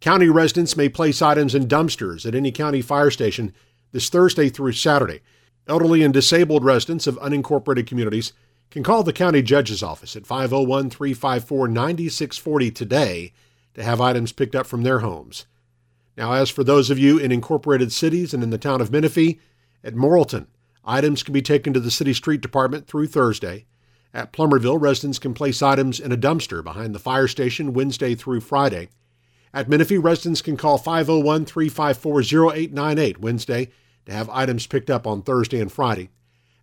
County 0.00 0.28
residents 0.28 0.76
may 0.76 0.88
place 0.88 1.22
items 1.22 1.54
in 1.54 1.68
dumpsters 1.68 2.26
at 2.26 2.34
any 2.34 2.50
county 2.50 2.82
fire 2.82 3.12
station 3.12 3.54
this 3.96 4.10
Thursday 4.10 4.50
through 4.50 4.72
Saturday. 4.72 5.22
Elderly 5.66 6.02
and 6.02 6.12
disabled 6.12 6.62
residents 6.62 7.06
of 7.06 7.18
unincorporated 7.18 7.86
communities 7.86 8.34
can 8.70 8.82
call 8.82 9.02
the 9.02 9.10
county 9.10 9.40
judge's 9.40 9.82
office 9.82 10.14
at 10.14 10.26
501 10.26 10.90
354 10.90 11.66
9640 11.66 12.70
today 12.72 13.32
to 13.72 13.82
have 13.82 13.98
items 13.98 14.32
picked 14.32 14.54
up 14.54 14.66
from 14.66 14.82
their 14.82 14.98
homes. 14.98 15.46
Now, 16.14 16.34
as 16.34 16.50
for 16.50 16.62
those 16.62 16.90
of 16.90 16.98
you 16.98 17.16
in 17.16 17.32
incorporated 17.32 17.90
cities 17.90 18.34
and 18.34 18.42
in 18.42 18.50
the 18.50 18.58
town 18.58 18.82
of 18.82 18.92
Menifee, 18.92 19.40
at 19.82 19.94
Morrilton, 19.94 20.46
items 20.84 21.22
can 21.22 21.32
be 21.32 21.40
taken 21.40 21.72
to 21.72 21.80
the 21.80 21.90
city 21.90 22.12
street 22.12 22.42
department 22.42 22.86
through 22.86 23.06
Thursday. 23.06 23.64
At 24.12 24.30
Plumerville, 24.30 24.78
residents 24.78 25.18
can 25.18 25.32
place 25.32 25.62
items 25.62 26.00
in 26.00 26.12
a 26.12 26.18
dumpster 26.18 26.62
behind 26.62 26.94
the 26.94 26.98
fire 26.98 27.28
station 27.28 27.72
Wednesday 27.72 28.14
through 28.14 28.40
Friday. 28.42 28.90
At 29.54 29.70
Menifee, 29.70 29.96
residents 29.96 30.42
can 30.42 30.58
call 30.58 30.76
501 30.76 31.46
354 31.46 32.20
0898 32.52 33.20
Wednesday 33.20 33.70
to 34.06 34.12
have 34.12 34.30
items 34.30 34.66
picked 34.66 34.90
up 34.90 35.06
on 35.06 35.22
Thursday 35.22 35.60
and 35.60 35.70
Friday. 35.70 36.10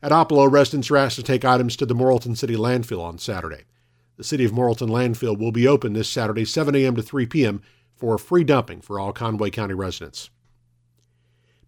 At 0.02 0.12
Oppelo, 0.12 0.52
residents 0.52 0.92
are 0.92 0.98
asked 0.98 1.16
to 1.18 1.24
take 1.24 1.46
items 1.46 1.76
to 1.78 1.86
the 1.86 1.96
Morrilton 1.96 2.36
City 2.36 2.56
Landfill 2.56 3.02
on 3.02 3.18
Saturday. 3.18 3.64
The 4.18 4.24
City 4.24 4.44
of 4.46 4.52
Morrilton 4.52 4.90
Landfill 4.90 5.38
will 5.38 5.52
be 5.52 5.68
open 5.68 5.94
this 5.94 6.10
Saturday, 6.10 6.46
7 6.46 6.76
a.m. 6.76 6.96
to 6.96 7.02
3 7.02 7.26
p.m., 7.26 7.62
for 7.96 8.18
free 8.18 8.44
dumping 8.44 8.82
for 8.82 9.00
all 9.00 9.14
Conway 9.14 9.50
County 9.50 9.74
residents. 9.74 10.30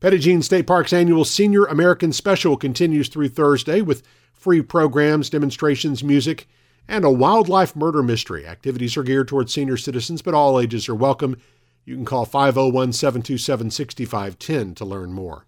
Jean 0.02 0.42
State 0.42 0.68
Park's 0.68 0.94
annual 0.94 1.26
Senior 1.26 1.66
American 1.66 2.14
Special 2.14 2.58
continues 2.58 3.08
through 3.08 3.30
Thursday 3.30 3.82
with 3.82 4.04
free 4.34 4.62
programs, 4.62 5.30
demonstrations, 5.30 6.04
music, 6.04 6.48
and 6.88 7.04
a 7.04 7.10
wildlife 7.10 7.76
murder 7.76 8.04
mystery. 8.04 8.46
Activities 8.46 8.96
are 8.98 9.04
geared 9.04 9.28
towards 9.28 9.54
senior 9.54 9.78
citizens, 9.78 10.22
but 10.22 10.34
all 10.34 10.60
ages 10.60 10.88
are 10.88 10.96
welcome. 10.96 11.38
You 11.86 11.96
can 11.96 12.06
call 12.06 12.26
501 12.26 12.94
727 12.94 13.72
6510 13.72 14.76
to 14.76 14.86
learn 14.86 15.12
more. 15.14 15.46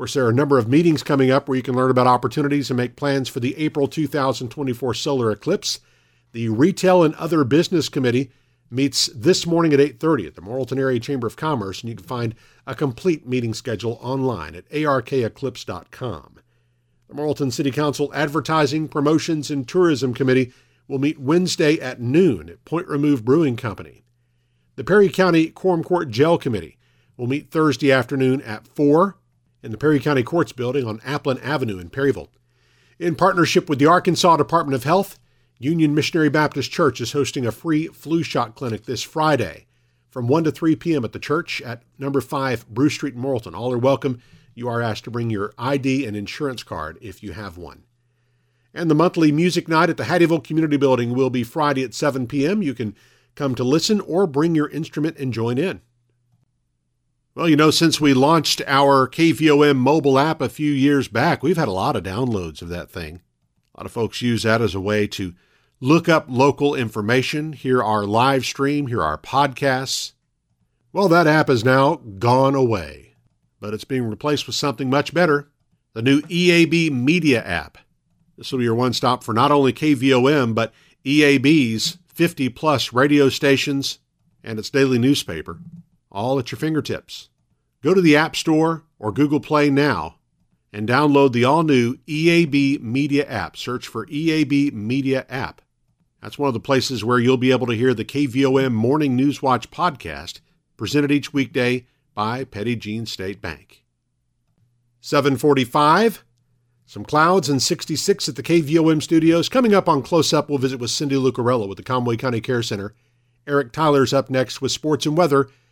Course, 0.00 0.14
there 0.14 0.24
are 0.24 0.30
a 0.30 0.32
number 0.32 0.56
of 0.56 0.66
meetings 0.66 1.02
coming 1.02 1.30
up 1.30 1.46
where 1.46 1.56
you 1.56 1.62
can 1.62 1.74
learn 1.74 1.90
about 1.90 2.06
opportunities 2.06 2.70
and 2.70 2.76
make 2.78 2.96
plans 2.96 3.28
for 3.28 3.38
the 3.38 3.54
April 3.58 3.86
2024 3.86 4.94
solar 4.94 5.30
eclipse. 5.30 5.80
The 6.32 6.48
Retail 6.48 7.02
and 7.02 7.14
Other 7.16 7.44
Business 7.44 7.90
Committee 7.90 8.30
meets 8.70 9.08
this 9.08 9.46
morning 9.46 9.74
at 9.74 9.78
8:30 9.78 10.26
at 10.26 10.36
the 10.36 10.40
Morrilton 10.40 10.78
Area 10.78 11.00
Chamber 11.00 11.26
of 11.26 11.36
Commerce, 11.36 11.82
and 11.82 11.90
you 11.90 11.96
can 11.96 12.06
find 12.06 12.34
a 12.66 12.74
complete 12.74 13.28
meeting 13.28 13.52
schedule 13.52 13.98
online 14.00 14.54
at 14.54 14.66
arkeclipse.com. 14.70 16.36
The 17.08 17.14
Morrilton 17.14 17.52
City 17.52 17.70
Council 17.70 18.10
Advertising, 18.14 18.88
Promotions, 18.88 19.50
and 19.50 19.68
Tourism 19.68 20.14
Committee 20.14 20.50
will 20.88 20.98
meet 20.98 21.20
Wednesday 21.20 21.78
at 21.78 22.00
noon 22.00 22.48
at 22.48 22.64
Point 22.64 22.88
Remove 22.88 23.22
Brewing 23.22 23.58
Company. 23.58 24.02
The 24.76 24.84
Perry 24.84 25.10
County 25.10 25.48
Quorum 25.48 25.84
Court 25.84 26.08
Jail 26.08 26.38
Committee 26.38 26.78
will 27.18 27.26
meet 27.26 27.50
Thursday 27.50 27.92
afternoon 27.92 28.40
at 28.40 28.66
4 28.66 29.18
in 29.62 29.70
the 29.70 29.78
Perry 29.78 30.00
County 30.00 30.22
Courts 30.22 30.52
Building 30.52 30.86
on 30.86 30.98
Applin 31.00 31.42
Avenue 31.42 31.78
in 31.78 31.90
Perryville. 31.90 32.28
In 32.98 33.14
partnership 33.14 33.68
with 33.68 33.78
the 33.78 33.86
Arkansas 33.86 34.36
Department 34.36 34.74
of 34.74 34.84
Health, 34.84 35.18
Union 35.58 35.94
Missionary 35.94 36.30
Baptist 36.30 36.70
Church 36.70 37.00
is 37.00 37.12
hosting 37.12 37.46
a 37.46 37.52
free 37.52 37.86
flu 37.88 38.22
shot 38.22 38.54
clinic 38.54 38.86
this 38.86 39.02
Friday 39.02 39.66
from 40.08 40.26
1 40.26 40.44
to 40.44 40.50
3 40.50 40.76
p.m. 40.76 41.04
at 41.04 41.12
the 41.12 41.18
church 41.18 41.62
at 41.62 41.82
number 41.98 42.20
5 42.20 42.68
Bruce 42.68 42.94
Street 42.94 43.14
in 43.14 43.22
Morrilton. 43.22 43.54
All 43.54 43.72
are 43.72 43.78
welcome. 43.78 44.20
You 44.54 44.68
are 44.68 44.82
asked 44.82 45.04
to 45.04 45.10
bring 45.10 45.30
your 45.30 45.52
ID 45.58 46.06
and 46.06 46.16
insurance 46.16 46.62
card 46.62 46.98
if 47.00 47.22
you 47.22 47.32
have 47.32 47.56
one. 47.56 47.84
And 48.72 48.90
the 48.90 48.94
monthly 48.94 49.32
music 49.32 49.68
night 49.68 49.90
at 49.90 49.96
the 49.96 50.04
Hattieville 50.04 50.44
Community 50.44 50.76
Building 50.76 51.14
will 51.14 51.30
be 51.30 51.44
Friday 51.44 51.84
at 51.84 51.94
7 51.94 52.26
p.m. 52.26 52.62
You 52.62 52.74
can 52.74 52.94
come 53.34 53.54
to 53.54 53.64
listen 53.64 54.00
or 54.00 54.26
bring 54.26 54.54
your 54.54 54.68
instrument 54.68 55.16
and 55.18 55.32
join 55.32 55.58
in. 55.58 55.80
Well, 57.34 57.48
you 57.48 57.56
know, 57.56 57.70
since 57.70 58.00
we 58.00 58.12
launched 58.12 58.60
our 58.66 59.08
KVOM 59.08 59.76
mobile 59.76 60.18
app 60.18 60.40
a 60.40 60.48
few 60.48 60.72
years 60.72 61.06
back, 61.06 61.42
we've 61.42 61.56
had 61.56 61.68
a 61.68 61.72
lot 61.72 61.94
of 61.94 62.02
downloads 62.02 62.60
of 62.60 62.68
that 62.70 62.90
thing. 62.90 63.20
A 63.74 63.80
lot 63.80 63.86
of 63.86 63.92
folks 63.92 64.20
use 64.20 64.42
that 64.42 64.60
as 64.60 64.74
a 64.74 64.80
way 64.80 65.06
to 65.08 65.34
look 65.80 66.08
up 66.08 66.26
local 66.28 66.74
information, 66.74 67.52
hear 67.52 67.82
our 67.82 68.04
live 68.04 68.44
stream, 68.44 68.88
hear 68.88 69.02
our 69.02 69.16
podcasts. 69.16 70.12
Well, 70.92 71.08
that 71.08 71.28
app 71.28 71.48
is 71.48 71.64
now 71.64 71.96
gone 72.18 72.56
away, 72.56 73.14
but 73.60 73.74
it's 73.74 73.84
being 73.84 74.10
replaced 74.10 74.48
with 74.48 74.56
something 74.56 74.90
much 74.90 75.14
better 75.14 75.50
the 75.92 76.02
new 76.02 76.20
EAB 76.22 76.90
Media 76.90 77.42
app. 77.44 77.78
This 78.36 78.50
will 78.50 78.58
be 78.58 78.64
your 78.64 78.74
one 78.74 78.92
stop 78.92 79.24
for 79.24 79.34
not 79.34 79.50
only 79.50 79.72
KVOM, 79.72 80.54
but 80.54 80.72
EAB's 81.04 81.98
50 82.08 82.48
plus 82.50 82.92
radio 82.92 83.28
stations 83.28 83.98
and 84.42 84.58
its 84.58 84.70
daily 84.70 84.98
newspaper, 84.98 85.58
all 86.10 86.38
at 86.38 86.50
your 86.50 86.58
fingertips. 86.58 87.28
Go 87.82 87.94
to 87.94 88.00
the 88.00 88.16
App 88.16 88.36
Store 88.36 88.84
or 88.98 89.12
Google 89.12 89.40
Play 89.40 89.70
now 89.70 90.16
and 90.72 90.88
download 90.88 91.32
the 91.32 91.44
all 91.44 91.62
new 91.62 91.96
EAB 92.06 92.80
Media 92.80 93.26
app. 93.26 93.56
Search 93.56 93.86
for 93.86 94.06
EAB 94.06 94.72
Media 94.72 95.26
app. 95.28 95.62
That's 96.22 96.38
one 96.38 96.48
of 96.48 96.54
the 96.54 96.60
places 96.60 97.04
where 97.04 97.18
you'll 97.18 97.38
be 97.38 97.50
able 97.50 97.66
to 97.66 97.76
hear 97.76 97.94
the 97.94 98.04
KVOM 98.04 98.72
Morning 98.72 99.16
News 99.16 99.40
Watch 99.40 99.70
podcast, 99.70 100.40
presented 100.76 101.10
each 101.10 101.32
weekday 101.32 101.86
by 102.14 102.44
Petit 102.44 102.76
Jean 102.76 103.06
State 103.06 103.40
Bank. 103.40 103.84
745, 105.00 106.22
some 106.84 107.06
clouds 107.06 107.48
and 107.48 107.62
66 107.62 108.28
at 108.28 108.36
the 108.36 108.42
KVOM 108.42 109.02
studios. 109.02 109.48
Coming 109.48 109.72
up 109.74 109.88
on 109.88 110.02
Close 110.02 110.34
Up, 110.34 110.50
we'll 110.50 110.58
visit 110.58 110.78
with 110.78 110.90
Cindy 110.90 111.16
Lucariello 111.16 111.66
with 111.66 111.78
the 111.78 111.82
Conway 111.82 112.18
County 112.18 112.42
Care 112.42 112.62
Center. 112.62 112.94
Eric 113.46 113.72
Tyler's 113.72 114.12
up 114.12 114.28
next 114.28 114.60
with 114.60 114.72
sports 114.72 115.06
and 115.06 115.16
weather 115.16 115.48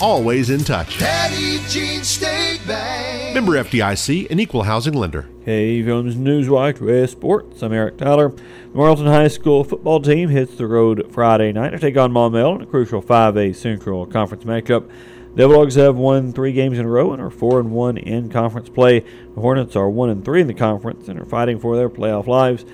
always 0.00 0.50
in 0.50 0.64
touch. 0.64 0.98
Petit 0.98 1.60
Jean 1.68 2.02
State 2.04 2.60
Bank. 2.66 3.34
Member 3.34 3.52
FDIC, 3.52 4.30
an 4.30 4.40
equal 4.40 4.62
housing 4.62 4.94
lender. 4.94 5.28
KVOM's 5.44 6.16
Newswatch 6.16 6.80
with 6.80 7.10
sports. 7.10 7.62
I'm 7.62 7.72
Eric 7.72 7.98
Tyler. 7.98 8.28
The 8.28 8.78
Morrilton 8.78 9.06
High 9.06 9.28
School 9.28 9.62
football 9.64 10.00
team 10.00 10.28
hits 10.30 10.56
the 10.56 10.66
road 10.66 11.08
Friday 11.12 11.52
night 11.52 11.70
to 11.70 11.78
take 11.78 11.96
on 11.96 12.12
Maumelle 12.12 12.56
in 12.56 12.62
a 12.62 12.66
crucial 12.66 13.02
5A 13.02 13.54
Central 13.54 14.06
Conference 14.06 14.44
matchup. 14.44 14.88
The 15.34 15.46
Bulldogs 15.46 15.74
have 15.74 15.96
won 15.96 16.32
three 16.32 16.52
games 16.52 16.78
in 16.78 16.86
a 16.86 16.88
row 16.88 17.12
and 17.12 17.20
are 17.20 17.28
four 17.28 17.60
and 17.60 17.70
one 17.70 17.98
in 17.98 18.30
conference 18.30 18.70
play. 18.70 19.00
The 19.00 19.40
Hornets 19.42 19.76
are 19.76 19.90
one 19.90 20.08
and 20.08 20.24
three 20.24 20.40
in 20.40 20.46
the 20.46 20.54
conference 20.54 21.08
and 21.08 21.20
are 21.20 21.26
fighting 21.26 21.58
for 21.60 21.76
their 21.76 21.90
playoff 21.90 22.26
lives. 22.26 22.64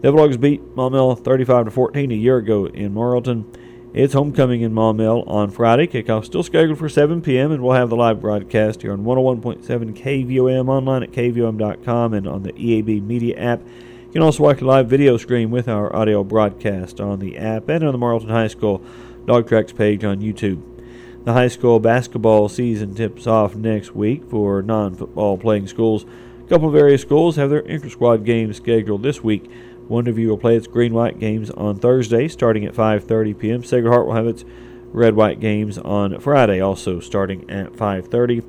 The 0.00 0.12
Bulldogs 0.12 0.36
beat 0.36 0.76
Maumelle 0.76 1.18
35 1.18 1.64
to 1.64 1.70
14 1.72 2.12
a 2.12 2.14
year 2.14 2.36
ago 2.36 2.66
in 2.66 2.94
Morrilton. 2.94 3.46
It's 3.94 4.12
homecoming 4.12 4.62
in 4.62 4.72
Maumelle 4.72 5.22
on 5.28 5.52
Friday. 5.52 5.86
Kickoff 5.86 6.24
still 6.24 6.42
scheduled 6.42 6.80
for 6.80 6.88
7 6.88 7.22
p.m. 7.22 7.52
and 7.52 7.62
we'll 7.62 7.76
have 7.76 7.90
the 7.90 7.96
live 7.96 8.20
broadcast 8.20 8.82
here 8.82 8.92
on 8.92 9.04
101.7 9.04 9.62
KVOM 9.64 10.68
online 10.68 11.04
at 11.04 11.12
kvom.com 11.12 12.12
and 12.12 12.26
on 12.26 12.42
the 12.42 12.52
EAB 12.54 13.06
Media 13.06 13.38
app. 13.38 13.60
You 13.60 14.12
can 14.14 14.22
also 14.22 14.42
watch 14.42 14.60
a 14.60 14.64
live 14.64 14.88
video 14.88 15.16
stream 15.16 15.52
with 15.52 15.68
our 15.68 15.94
audio 15.94 16.24
broadcast 16.24 17.00
on 17.00 17.20
the 17.20 17.38
app 17.38 17.68
and 17.68 17.84
on 17.84 17.92
the 17.92 17.98
Morrilton 17.98 18.30
High 18.30 18.48
School 18.48 18.84
Dog 19.26 19.46
Tracks 19.46 19.70
page 19.70 20.02
on 20.02 20.18
YouTube. 20.18 20.60
The 21.22 21.32
high 21.32 21.46
school 21.46 21.78
basketball 21.78 22.48
season 22.48 22.96
tips 22.96 23.28
off 23.28 23.54
next 23.54 23.94
week 23.94 24.28
for 24.28 24.60
non 24.60 24.96
football 24.96 25.38
playing 25.38 25.68
schools. 25.68 26.04
A 26.44 26.48
couple 26.48 26.68
of 26.68 26.74
area 26.74 26.98
schools 26.98 27.36
have 27.36 27.48
their 27.48 27.60
inter 27.60 27.88
squad 27.88 28.24
games 28.24 28.56
scheduled 28.56 29.04
this 29.04 29.22
week. 29.22 29.48
Wonderview 29.88 30.28
will 30.28 30.38
play 30.38 30.56
its 30.56 30.66
green 30.66 30.94
white 30.94 31.18
games 31.18 31.50
on 31.50 31.78
Thursday, 31.78 32.28
starting 32.28 32.64
at 32.64 32.74
5:30 32.74 33.38
p.m. 33.38 33.64
Sacred 33.64 33.90
Heart 33.90 34.06
will 34.06 34.14
have 34.14 34.26
its 34.26 34.44
red 34.92 35.14
white 35.14 35.40
games 35.40 35.76
on 35.78 36.18
Friday, 36.20 36.60
also 36.60 37.00
starting 37.00 37.48
at 37.50 37.72
5:30. 37.72 38.42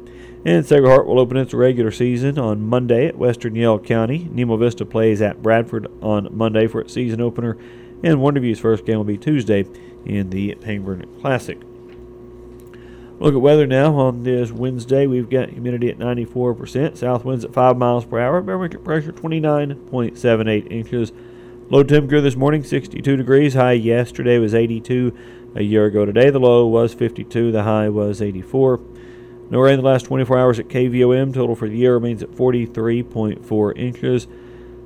And 0.45 0.65
Sacred 0.65 0.89
Heart 0.89 1.07
will 1.07 1.19
open 1.19 1.37
its 1.37 1.53
regular 1.53 1.91
season 1.91 2.37
on 2.37 2.61
Monday 2.61 3.07
at 3.07 3.17
Western 3.17 3.55
Yell 3.55 3.79
County. 3.79 4.29
Nemo 4.31 4.57
Vista 4.57 4.85
plays 4.85 5.21
at 5.21 5.41
Bradford 5.41 5.87
on 6.01 6.29
Monday 6.31 6.67
for 6.67 6.81
its 6.81 6.93
season 6.93 7.19
opener, 7.19 7.57
and 8.03 8.19
Wonderview's 8.19 8.59
first 8.59 8.85
game 8.85 8.97
will 8.97 9.03
be 9.03 9.17
Tuesday 9.17 9.65
in 10.05 10.29
the 10.29 10.55
Pangburn 10.61 11.05
Classic. 11.19 11.59
Look 13.17 13.33
at 13.33 13.39
weather 13.39 13.65
now 13.65 13.95
on 13.95 14.23
this 14.23 14.51
Wednesday. 14.51 15.07
We've 15.07 15.29
got 15.29 15.49
humidity 15.49 15.89
at 15.89 15.97
94%, 15.97 16.97
south 16.97 17.23
winds 17.23 17.45
at 17.45 17.53
5 17.53 17.77
miles 17.77 18.03
per 18.03 18.19
hour, 18.19 18.41
barometric 18.41 18.83
pressure 18.83 19.13
29.78 19.13 20.69
inches. 20.69 21.13
Low 21.69 21.81
temperature 21.81 22.19
this 22.19 22.35
morning 22.35 22.63
62 22.63 23.15
degrees. 23.15 23.53
High 23.53 23.71
yesterday 23.71 24.37
was 24.37 24.53
82. 24.53 25.17
A 25.55 25.63
year 25.63 25.85
ago 25.85 26.03
today, 26.03 26.29
the 26.29 26.39
low 26.39 26.67
was 26.67 26.93
52. 26.93 27.53
The 27.53 27.63
high 27.63 27.87
was 27.87 28.21
84. 28.21 28.81
No 29.49 29.59
rain 29.61 29.75
in 29.75 29.79
the 29.79 29.85
last 29.85 30.03
24 30.03 30.37
hours 30.37 30.59
at 30.59 30.67
KVOM. 30.67 31.33
Total 31.33 31.55
for 31.55 31.69
the 31.69 31.77
year 31.77 31.93
remains 31.93 32.21
at 32.21 32.31
43.4 32.31 33.77
inches. 33.77 34.27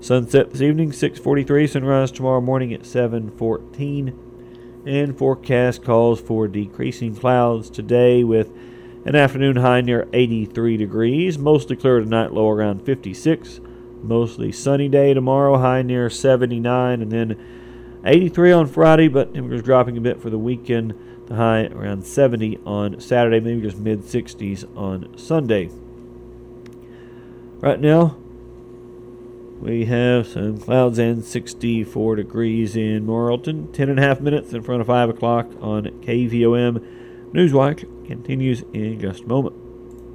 Sunset 0.02 0.52
this 0.52 0.62
evening 0.62 0.92
6:43. 0.92 1.68
Sunrise 1.68 2.12
tomorrow 2.12 2.40
morning 2.40 2.74
at 2.74 2.86
7:14 2.86 4.14
and 4.86 5.18
forecast 5.18 5.84
calls 5.84 6.22
for 6.22 6.48
decreasing 6.48 7.16
clouds 7.16 7.70
today 7.70 8.24
with 8.24 8.52
an 9.06 9.16
afternoon 9.16 9.58
high 9.58 9.82
near 9.82 10.08
83 10.14 10.78
degrees, 10.78 11.38
mostly 11.38 11.76
clear 11.76 12.00
tonight, 12.00 12.34
low 12.34 12.50
around 12.50 12.86
56. 12.86 13.60
Mostly 14.02 14.52
sunny 14.52 14.88
day 14.88 15.14
tomorrow, 15.14 15.58
high 15.58 15.82
near 15.82 16.10
79, 16.10 17.02
and 17.02 17.12
then 17.12 18.00
83 18.06 18.52
on 18.52 18.68
Friday, 18.68 19.08
but 19.08 19.34
temperatures 19.34 19.64
dropping 19.64 19.98
a 19.98 20.02
bit 20.02 20.22
for 20.22 20.30
the 20.30 20.38
weekend. 20.38 20.94
The 21.28 21.36
high 21.36 21.66
around 21.68 22.06
70 22.06 22.60
on 22.66 23.00
Saturday, 23.00 23.40
maybe 23.40 23.62
just 23.62 23.78
mid 23.78 24.02
60s 24.02 24.66
on 24.76 25.18
Sunday. 25.18 25.70
Right 27.60 27.80
now, 27.80 28.18
we 29.60 29.86
have 29.86 30.28
some 30.28 30.58
clouds 30.58 30.98
and 31.00 31.24
64 31.24 32.16
degrees 32.16 32.76
in 32.76 33.06
Morrilton. 33.06 33.74
10 33.74 33.90
and 33.90 34.00
a 34.00 34.02
half 34.02 34.22
minutes 34.22 34.54
in 34.54 34.64
front 34.64 34.82
of 34.82 34.88
5 34.88 35.10
o'clock 35.10 35.48
on 35.60 35.84
KVOM. 36.02 37.32
Newswatch 37.34 38.08
continues 38.08 38.64
in 38.74 39.00
just 39.00 39.24
a 39.24 39.28
moment. 39.28 39.69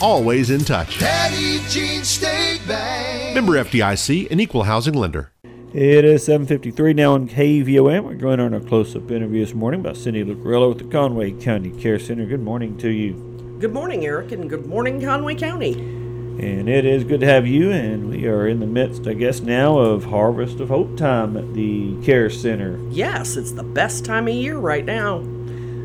always 0.00 0.50
in 0.50 0.60
touch. 0.60 0.98
Petit 0.98 1.60
Jean 1.68 2.04
State 2.04 2.60
Bank. 2.66 3.34
Member 3.34 3.52
FDIC, 3.52 4.30
an 4.30 4.40
equal 4.40 4.64
housing 4.64 4.94
lender. 4.94 5.30
It 5.72 6.04
is 6.04 6.28
7.53 6.28 6.94
now 6.94 7.14
on 7.14 7.28
KVOM. 7.28 8.04
We're 8.04 8.14
going 8.14 8.38
on 8.38 8.54
a 8.54 8.60
close-up 8.60 9.10
interview 9.10 9.44
this 9.44 9.54
morning 9.54 9.82
by 9.82 9.94
Cindy 9.94 10.22
Lucariello 10.22 10.68
with 10.68 10.78
the 10.78 10.84
Conway 10.84 11.32
County 11.32 11.70
Care 11.80 11.98
Center. 11.98 12.26
Good 12.26 12.42
morning 12.42 12.78
to 12.78 12.88
you. 12.88 13.56
Good 13.58 13.72
morning, 13.72 14.04
Eric, 14.04 14.30
and 14.30 14.48
good 14.48 14.66
morning, 14.66 15.00
Conway 15.00 15.34
County. 15.34 15.72
And 15.72 16.68
it 16.68 16.84
is 16.84 17.02
good 17.02 17.20
to 17.20 17.26
have 17.26 17.46
you, 17.46 17.72
and 17.72 18.08
we 18.08 18.26
are 18.26 18.46
in 18.46 18.60
the 18.60 18.66
midst, 18.66 19.06
I 19.06 19.14
guess, 19.14 19.40
now 19.40 19.78
of 19.78 20.04
Harvest 20.04 20.60
of 20.60 20.68
Hope 20.68 20.96
time 20.96 21.36
at 21.36 21.54
the 21.54 21.96
Care 22.04 22.30
Center. 22.30 22.78
Yes, 22.90 23.36
it's 23.36 23.52
the 23.52 23.62
best 23.62 24.04
time 24.04 24.28
of 24.28 24.34
year 24.34 24.58
right 24.58 24.84
now. 24.84 25.24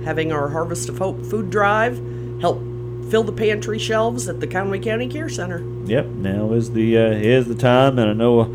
Having 0.06 0.32
our 0.32 0.50
Harvest 0.50 0.89
of 0.89 0.98
Hope 0.98 1.24
food 1.26 1.50
drive 1.50 2.00
help 2.41 2.62
fill 3.10 3.24
the 3.24 3.32
pantry 3.32 3.80
shelves 3.80 4.28
at 4.28 4.39
the 4.39 4.48
Conway 4.48 4.80
County 4.80 5.08
Care 5.08 5.30
Center. 5.30 5.63
Yep, 5.86 6.06
now 6.06 6.54
is 6.54 6.72
the 6.72 6.98
uh, 6.98 7.12
is 7.12 7.48
the 7.48 7.56
time, 7.56 7.98
and 7.98 8.10
I 8.10 8.13
know 8.13 8.41
uh, 8.41 8.48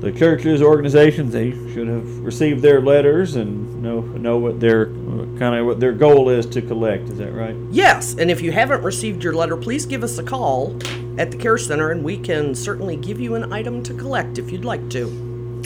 the 0.00 0.12
churches, 0.12 0.60
organizations, 0.60 1.32
they 1.32 1.52
should 1.72 1.88
have 1.88 2.18
received 2.20 2.62
their 2.62 2.80
letters 2.80 3.36
and 3.36 3.82
know 3.82 4.00
know 4.00 4.38
what 4.38 4.60
their 4.60 4.86
kind 4.86 5.54
of 5.54 5.66
what 5.66 5.80
their 5.80 5.92
goal 5.92 6.28
is 6.28 6.46
to 6.46 6.62
collect. 6.62 7.08
Is 7.08 7.18
that 7.18 7.32
right? 7.32 7.54
Yes, 7.70 8.16
and 8.18 8.30
if 8.30 8.40
you 8.42 8.52
haven't 8.52 8.82
received 8.82 9.22
your 9.22 9.34
letter, 9.34 9.56
please 9.56 9.86
give 9.86 10.02
us 10.02 10.18
a 10.18 10.22
call 10.22 10.76
at 11.18 11.30
the 11.30 11.36
Care 11.36 11.58
Center, 11.58 11.90
and 11.90 12.02
we 12.02 12.18
can 12.18 12.54
certainly 12.54 12.96
give 12.96 13.20
you 13.20 13.34
an 13.36 13.52
item 13.52 13.82
to 13.84 13.94
collect 13.94 14.38
if 14.38 14.50
you'd 14.50 14.64
like 14.64 14.88
to. 14.90 15.04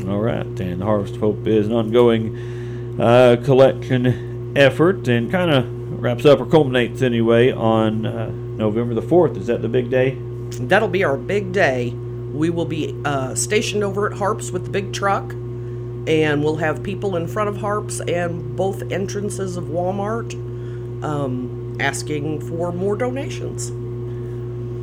All 0.08 0.20
right, 0.20 0.46
and 0.46 0.80
the 0.80 0.84
Harvest 0.84 1.14
of 1.14 1.20
Hope 1.20 1.46
is 1.46 1.66
an 1.66 1.72
ongoing 1.72 2.98
uh, 3.00 3.36
collection 3.44 4.56
effort, 4.56 5.08
and 5.08 5.30
kind 5.30 5.50
of 5.50 5.79
wraps 5.98 6.24
up 6.24 6.40
or 6.40 6.46
culminates 6.46 7.02
anyway 7.02 7.52
on 7.52 8.06
uh, 8.06 8.30
November 8.30 8.94
the 8.94 9.02
fourth. 9.02 9.36
Is 9.36 9.46
that 9.48 9.62
the 9.62 9.68
big 9.68 9.90
day? 9.90 10.16
That'll 10.52 10.88
be 10.88 11.04
our 11.04 11.16
big 11.16 11.52
day. 11.52 11.90
We 11.90 12.50
will 12.50 12.64
be 12.64 12.94
uh, 13.04 13.34
stationed 13.34 13.82
over 13.82 14.10
at 14.10 14.16
Harps 14.18 14.50
with 14.50 14.64
the 14.64 14.70
big 14.70 14.92
truck, 14.92 15.32
and 15.32 16.42
we'll 16.44 16.56
have 16.56 16.82
people 16.82 17.16
in 17.16 17.26
front 17.26 17.48
of 17.48 17.56
Harps 17.58 18.00
and 18.00 18.56
both 18.56 18.82
entrances 18.90 19.56
of 19.56 19.64
Walmart 19.64 20.32
um, 21.04 21.76
asking 21.80 22.40
for 22.48 22.72
more 22.72 22.96
donations. 22.96 23.70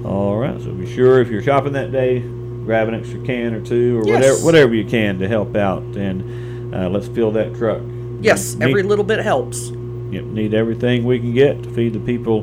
All 0.05 0.37
right, 0.37 0.59
so 0.61 0.71
be 0.71 0.85
sure 0.93 1.19
if 1.21 1.29
you're 1.29 1.41
shopping 1.41 1.73
that 1.73 1.91
day, 1.91 2.19
grab 2.19 2.87
an 2.87 2.95
extra 2.95 3.19
can 3.25 3.53
or 3.53 3.61
two 3.61 3.99
or 3.99 4.07
Yes. 4.07 4.13
whatever 4.15 4.45
whatever 4.45 4.73
you 4.75 4.85
can 4.85 5.19
to 5.19 5.27
help 5.27 5.55
out, 5.55 5.81
and 5.95 6.73
uh, 6.73 6.89
let's 6.89 7.07
fill 7.07 7.31
that 7.31 7.55
truck. 7.55 7.81
Yes, 8.21 8.57
every 8.61 8.83
little 8.83 9.05
bit 9.05 9.19
helps. 9.19 9.71
Yep, 10.11 10.23
need 10.25 10.53
everything 10.53 11.03
we 11.03 11.19
can 11.19 11.33
get 11.33 11.61
to 11.63 11.69
feed 11.71 11.93
the 11.93 11.99
people 11.99 12.39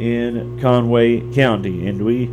in 0.00 0.58
Conway 0.60 1.20
County. 1.32 1.86
And 1.86 2.04
we, 2.04 2.26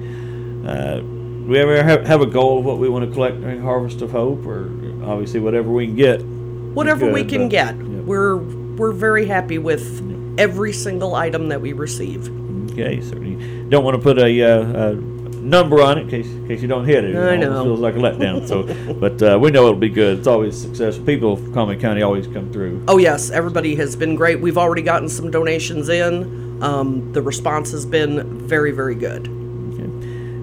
uh, 0.67 1.01
we 1.47 1.59
ever 1.59 1.83
have, 1.83 2.05
have 2.05 2.21
a 2.21 2.25
goal 2.25 2.59
of 2.59 2.65
what 2.65 2.77
we 2.77 2.89
want 2.89 3.05
to 3.05 3.11
collect 3.11 3.39
during 3.41 3.61
Harvest 3.61 4.01
of 4.01 4.11
Hope, 4.11 4.45
or 4.45 4.65
obviously 5.03 5.39
whatever 5.39 5.69
we 5.69 5.87
can 5.87 5.95
get. 5.95 6.21
Whatever 6.23 7.11
we 7.11 7.23
can 7.23 7.43
but- 7.43 7.51
get, 7.51 7.77
we're 7.77 8.37
we're 8.37 8.91
very 8.91 9.27
happy 9.27 9.59
with 9.59 10.01
every 10.39 10.73
single 10.73 11.13
item 11.13 11.49
that 11.49 11.61
we 11.61 11.73
receive. 11.73 12.27
Okay, 12.71 12.99
certainly 13.01 13.69
don't 13.69 13.83
want 13.83 13.95
to 13.95 14.01
put 14.01 14.17
a, 14.17 14.41
uh, 14.41 14.93
a 14.93 15.12
number 15.43 15.81
on 15.81 15.97
it 15.97 16.01
in 16.01 16.09
case, 16.09 16.27
in 16.27 16.47
case 16.47 16.61
you 16.61 16.67
don't 16.67 16.85
hit 16.85 17.03
it. 17.03 17.15
It 17.15 17.17
I 17.17 17.31
almost 17.31 17.49
know. 17.49 17.63
feels 17.63 17.79
like 17.79 17.95
a 17.95 17.99
letdown. 17.99 18.47
So, 18.47 18.93
but 18.99 19.21
uh, 19.21 19.37
we 19.39 19.51
know 19.51 19.67
it'll 19.67 19.75
be 19.75 19.89
good. 19.89 20.19
It's 20.19 20.27
always 20.27 20.59
successful. 20.59 21.05
People 21.05 21.37
from 21.37 21.53
Conway 21.53 21.77
County 21.77 22.01
always 22.01 22.27
come 22.27 22.51
through. 22.51 22.83
Oh 22.87 22.97
yes, 22.97 23.29
everybody 23.29 23.75
has 23.75 23.95
been 23.95 24.15
great. 24.15 24.39
We've 24.39 24.57
already 24.57 24.81
gotten 24.81 25.09
some 25.09 25.29
donations 25.31 25.89
in. 25.89 26.61
Um, 26.63 27.11
the 27.13 27.21
response 27.21 27.71
has 27.71 27.85
been 27.85 28.39
very 28.47 28.71
very 28.71 28.95
good. 28.95 29.27
Okay. 29.27 29.83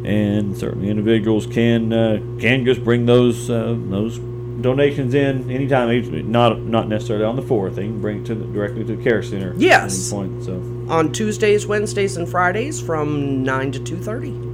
and 0.05 0.57
certainly 0.57 0.91
individuals 0.91 1.47
can 1.47 1.93
uh, 1.93 2.21
can 2.39 2.65
just 2.65 2.85
bring 2.85 3.07
those 3.07 3.49
uh, 3.49 3.77
those 3.89 4.19
donations 4.61 5.15
in 5.15 5.51
anytime. 5.51 6.31
Not 6.31 6.61
not 6.61 6.89
necessarily 6.89 7.25
on 7.25 7.37
the 7.37 7.43
fourth. 7.43 7.77
They 7.77 7.85
can 7.85 8.01
bring 8.01 8.21
it 8.21 8.27
to 8.27 8.35
the, 8.35 8.45
directly 8.45 8.85
to 8.85 8.97
the 8.97 9.03
care 9.03 9.23
center. 9.23 9.55
Yes. 9.57 10.13
At 10.13 10.19
any 10.19 10.29
point. 10.29 10.45
So 10.45 10.55
On 10.93 11.13
Tuesdays, 11.13 11.67
Wednesdays, 11.67 12.17
and 12.17 12.29
Fridays 12.29 12.81
from 12.81 13.43
nine 13.43 13.73
to 13.73 13.81
two 13.81 13.97
thirty. 13.97 14.50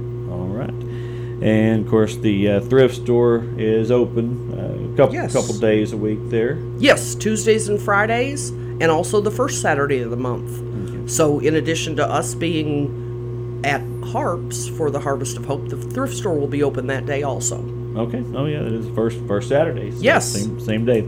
And 1.41 1.85
of 1.85 1.89
course, 1.91 2.15
the 2.15 2.49
uh, 2.49 2.59
thrift 2.61 2.95
store 2.95 3.43
is 3.57 3.91
open 3.91 4.53
uh, 4.53 4.93
a 4.93 4.97
couple 4.97 5.13
Yes. 5.15 5.33
couple 5.33 5.53
days 5.59 5.93
a 5.93 5.97
week 5.97 6.19
there. 6.29 6.57
Yes, 6.79 7.13
Tuesdays 7.15 7.69
and 7.69 7.79
Fridays, 7.79 8.49
and 8.49 8.85
also 8.85 9.21
the 9.21 9.29
first 9.31 9.61
Saturday 9.61 9.99
of 9.99 10.09
the 10.09 10.17
month. 10.17 11.09
So, 11.11 11.39
in 11.39 11.55
addition 11.55 11.95
to 11.97 12.05
us 12.09 12.33
being 12.35 13.61
at 13.63 13.81
Harps 14.07 14.67
for 14.67 14.89
the 14.89 14.99
Harvest 14.99 15.37
of 15.37 15.45
Hope, 15.45 15.69
the 15.69 15.77
thrift 15.77 16.15
store 16.15 16.37
will 16.39 16.47
be 16.47 16.63
open 16.63 16.87
that 16.87 17.05
day 17.05 17.23
also. 17.23 17.57
Okay. 17.95 18.23
Oh 18.35 18.45
yeah, 18.45 18.61
that 18.63 18.73
is 18.73 18.87
first 18.95 19.19
first 19.27 19.49
Saturday. 19.49 19.91
so 19.91 19.97
Yes. 20.01 20.31
Same 20.31 20.59
same 20.59 20.85
day. 20.85 21.03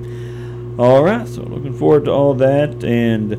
All 0.78 1.04
right. 1.04 1.28
So 1.28 1.42
looking 1.44 1.74
forward 1.74 2.06
to 2.06 2.12
all 2.12 2.34
that 2.36 2.84
and 2.84 3.34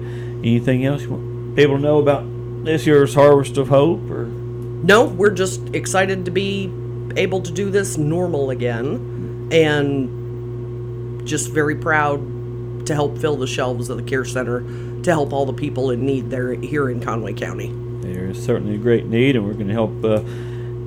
anything 0.44 0.84
else 0.84 1.02
you 1.02 1.10
want 1.10 1.56
people 1.56 1.76
to 1.76 1.82
know 1.82 1.98
about 1.98 2.24
this 2.64 2.86
year's 2.86 3.14
Harvest 3.14 3.56
of 3.58 3.68
Hope 3.68 4.08
or 4.10 4.26
No, 4.26 5.04
we're 5.04 5.30
just 5.30 5.60
excited 5.74 6.24
to 6.26 6.30
be 6.30 6.70
able 7.16 7.40
to 7.42 7.52
do 7.52 7.70
this 7.70 7.96
normal 7.98 8.50
again 8.50 9.48
and 9.52 11.26
just 11.26 11.50
very 11.50 11.76
proud 11.76 12.86
to 12.86 12.94
help 12.94 13.18
fill 13.18 13.36
the 13.36 13.46
shelves 13.46 13.88
of 13.88 13.96
the 13.96 14.02
care 14.02 14.24
center 14.24 14.60
to 15.02 15.10
help 15.10 15.32
all 15.32 15.46
the 15.46 15.52
people 15.52 15.90
in 15.90 16.04
need 16.04 16.30
there 16.30 16.54
here 16.54 16.90
in 16.90 17.00
Conway 17.00 17.32
County. 17.32 17.72
there 18.00 18.26
is 18.26 18.42
certainly 18.42 18.74
a 18.74 18.78
great 18.78 19.06
need, 19.06 19.36
and 19.36 19.44
we're 19.46 19.54
going 19.54 19.68
to 19.68 19.72
help 19.72 20.04
uh, 20.04 20.20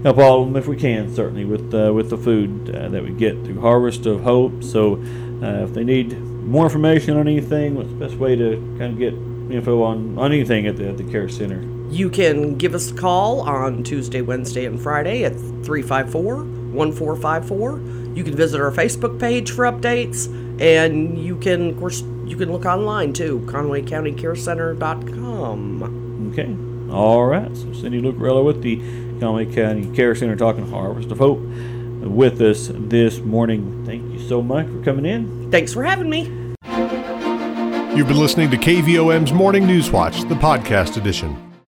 help 0.04 0.18
all 0.18 0.42
of 0.42 0.48
them 0.48 0.58
if 0.58 0.68
we 0.68 0.76
can. 0.76 1.14
Certainly 1.14 1.46
with 1.46 1.74
uh, 1.74 1.94
with 1.94 2.10
the 2.10 2.18
food 2.18 2.74
uh, 2.76 2.90
that 2.90 3.04
we 3.04 3.12
get 3.12 3.44
through 3.44 3.62
Harvest 3.62 4.06
of 4.06 4.22
Hope. 4.22 4.64
So 4.64 4.96
uh, 5.42 5.64
if 5.64 5.74
they 5.74 5.84
need 5.84 6.20
more 6.20 6.66
information 6.66 7.18
on 7.18 7.28
anything, 7.28 7.76
what's 7.76 7.90
the 7.90 7.96
best 7.96 8.16
way 8.16 8.36
to 8.36 8.56
kind 8.78 8.94
of 8.94 9.00
get 9.00 9.14
info 9.54 9.82
on, 9.84 10.18
on 10.18 10.32
anything 10.32 10.68
at 10.68 10.78
the, 10.78 10.90
at 10.90 10.98
the 10.98 11.04
care 11.04 11.30
center? 11.30 11.73
You 11.94 12.10
can 12.10 12.56
give 12.56 12.74
us 12.74 12.90
a 12.90 12.96
call 12.96 13.42
on 13.42 13.84
Tuesday, 13.84 14.22
Wednesday, 14.22 14.66
and 14.66 14.82
Friday 14.82 15.26
at 15.26 15.36
354 15.36 16.44
1454. 16.44 17.82
You 18.16 18.24
can 18.24 18.36
visit 18.36 18.60
our 18.60 18.72
Facebook 18.72 19.20
page 19.20 19.52
for 19.52 19.66
updates, 19.66 20.26
and 20.60 21.24
you 21.24 21.38
can, 21.38 21.70
of 21.70 21.78
course, 21.78 22.02
you 22.26 22.36
can 22.36 22.52
look 22.52 22.66
online 22.66 23.14
too, 23.14 23.42
ConwayCountyCareCenter.com. 23.42 26.32
Okay. 26.32 26.58
All 26.92 27.26
right. 27.26 27.56
So 27.56 27.72
Cindy 27.74 28.02
Lucariello 28.02 28.44
with 28.44 28.64
the 28.64 28.78
Conway 29.20 29.54
County 29.54 29.96
Care 29.96 30.16
Center 30.16 30.36
talking 30.36 30.68
Harvest 30.72 31.12
of 31.12 31.20
Hope 31.20 31.42
with 32.02 32.42
us 32.42 32.72
this 32.74 33.20
morning. 33.20 33.86
Thank 33.86 34.12
you 34.12 34.20
so 34.28 34.42
much 34.42 34.66
for 34.66 34.84
coming 34.84 35.06
in. 35.06 35.52
Thanks 35.52 35.72
for 35.72 35.84
having 35.84 36.10
me. 36.10 36.22
You've 37.96 38.08
been 38.08 38.18
listening 38.18 38.50
to 38.50 38.58
KVOM's 38.58 39.32
Morning 39.32 39.68
News 39.68 39.92
Watch, 39.92 40.22
the 40.22 40.34
podcast 40.34 40.98
edition. 40.98 41.53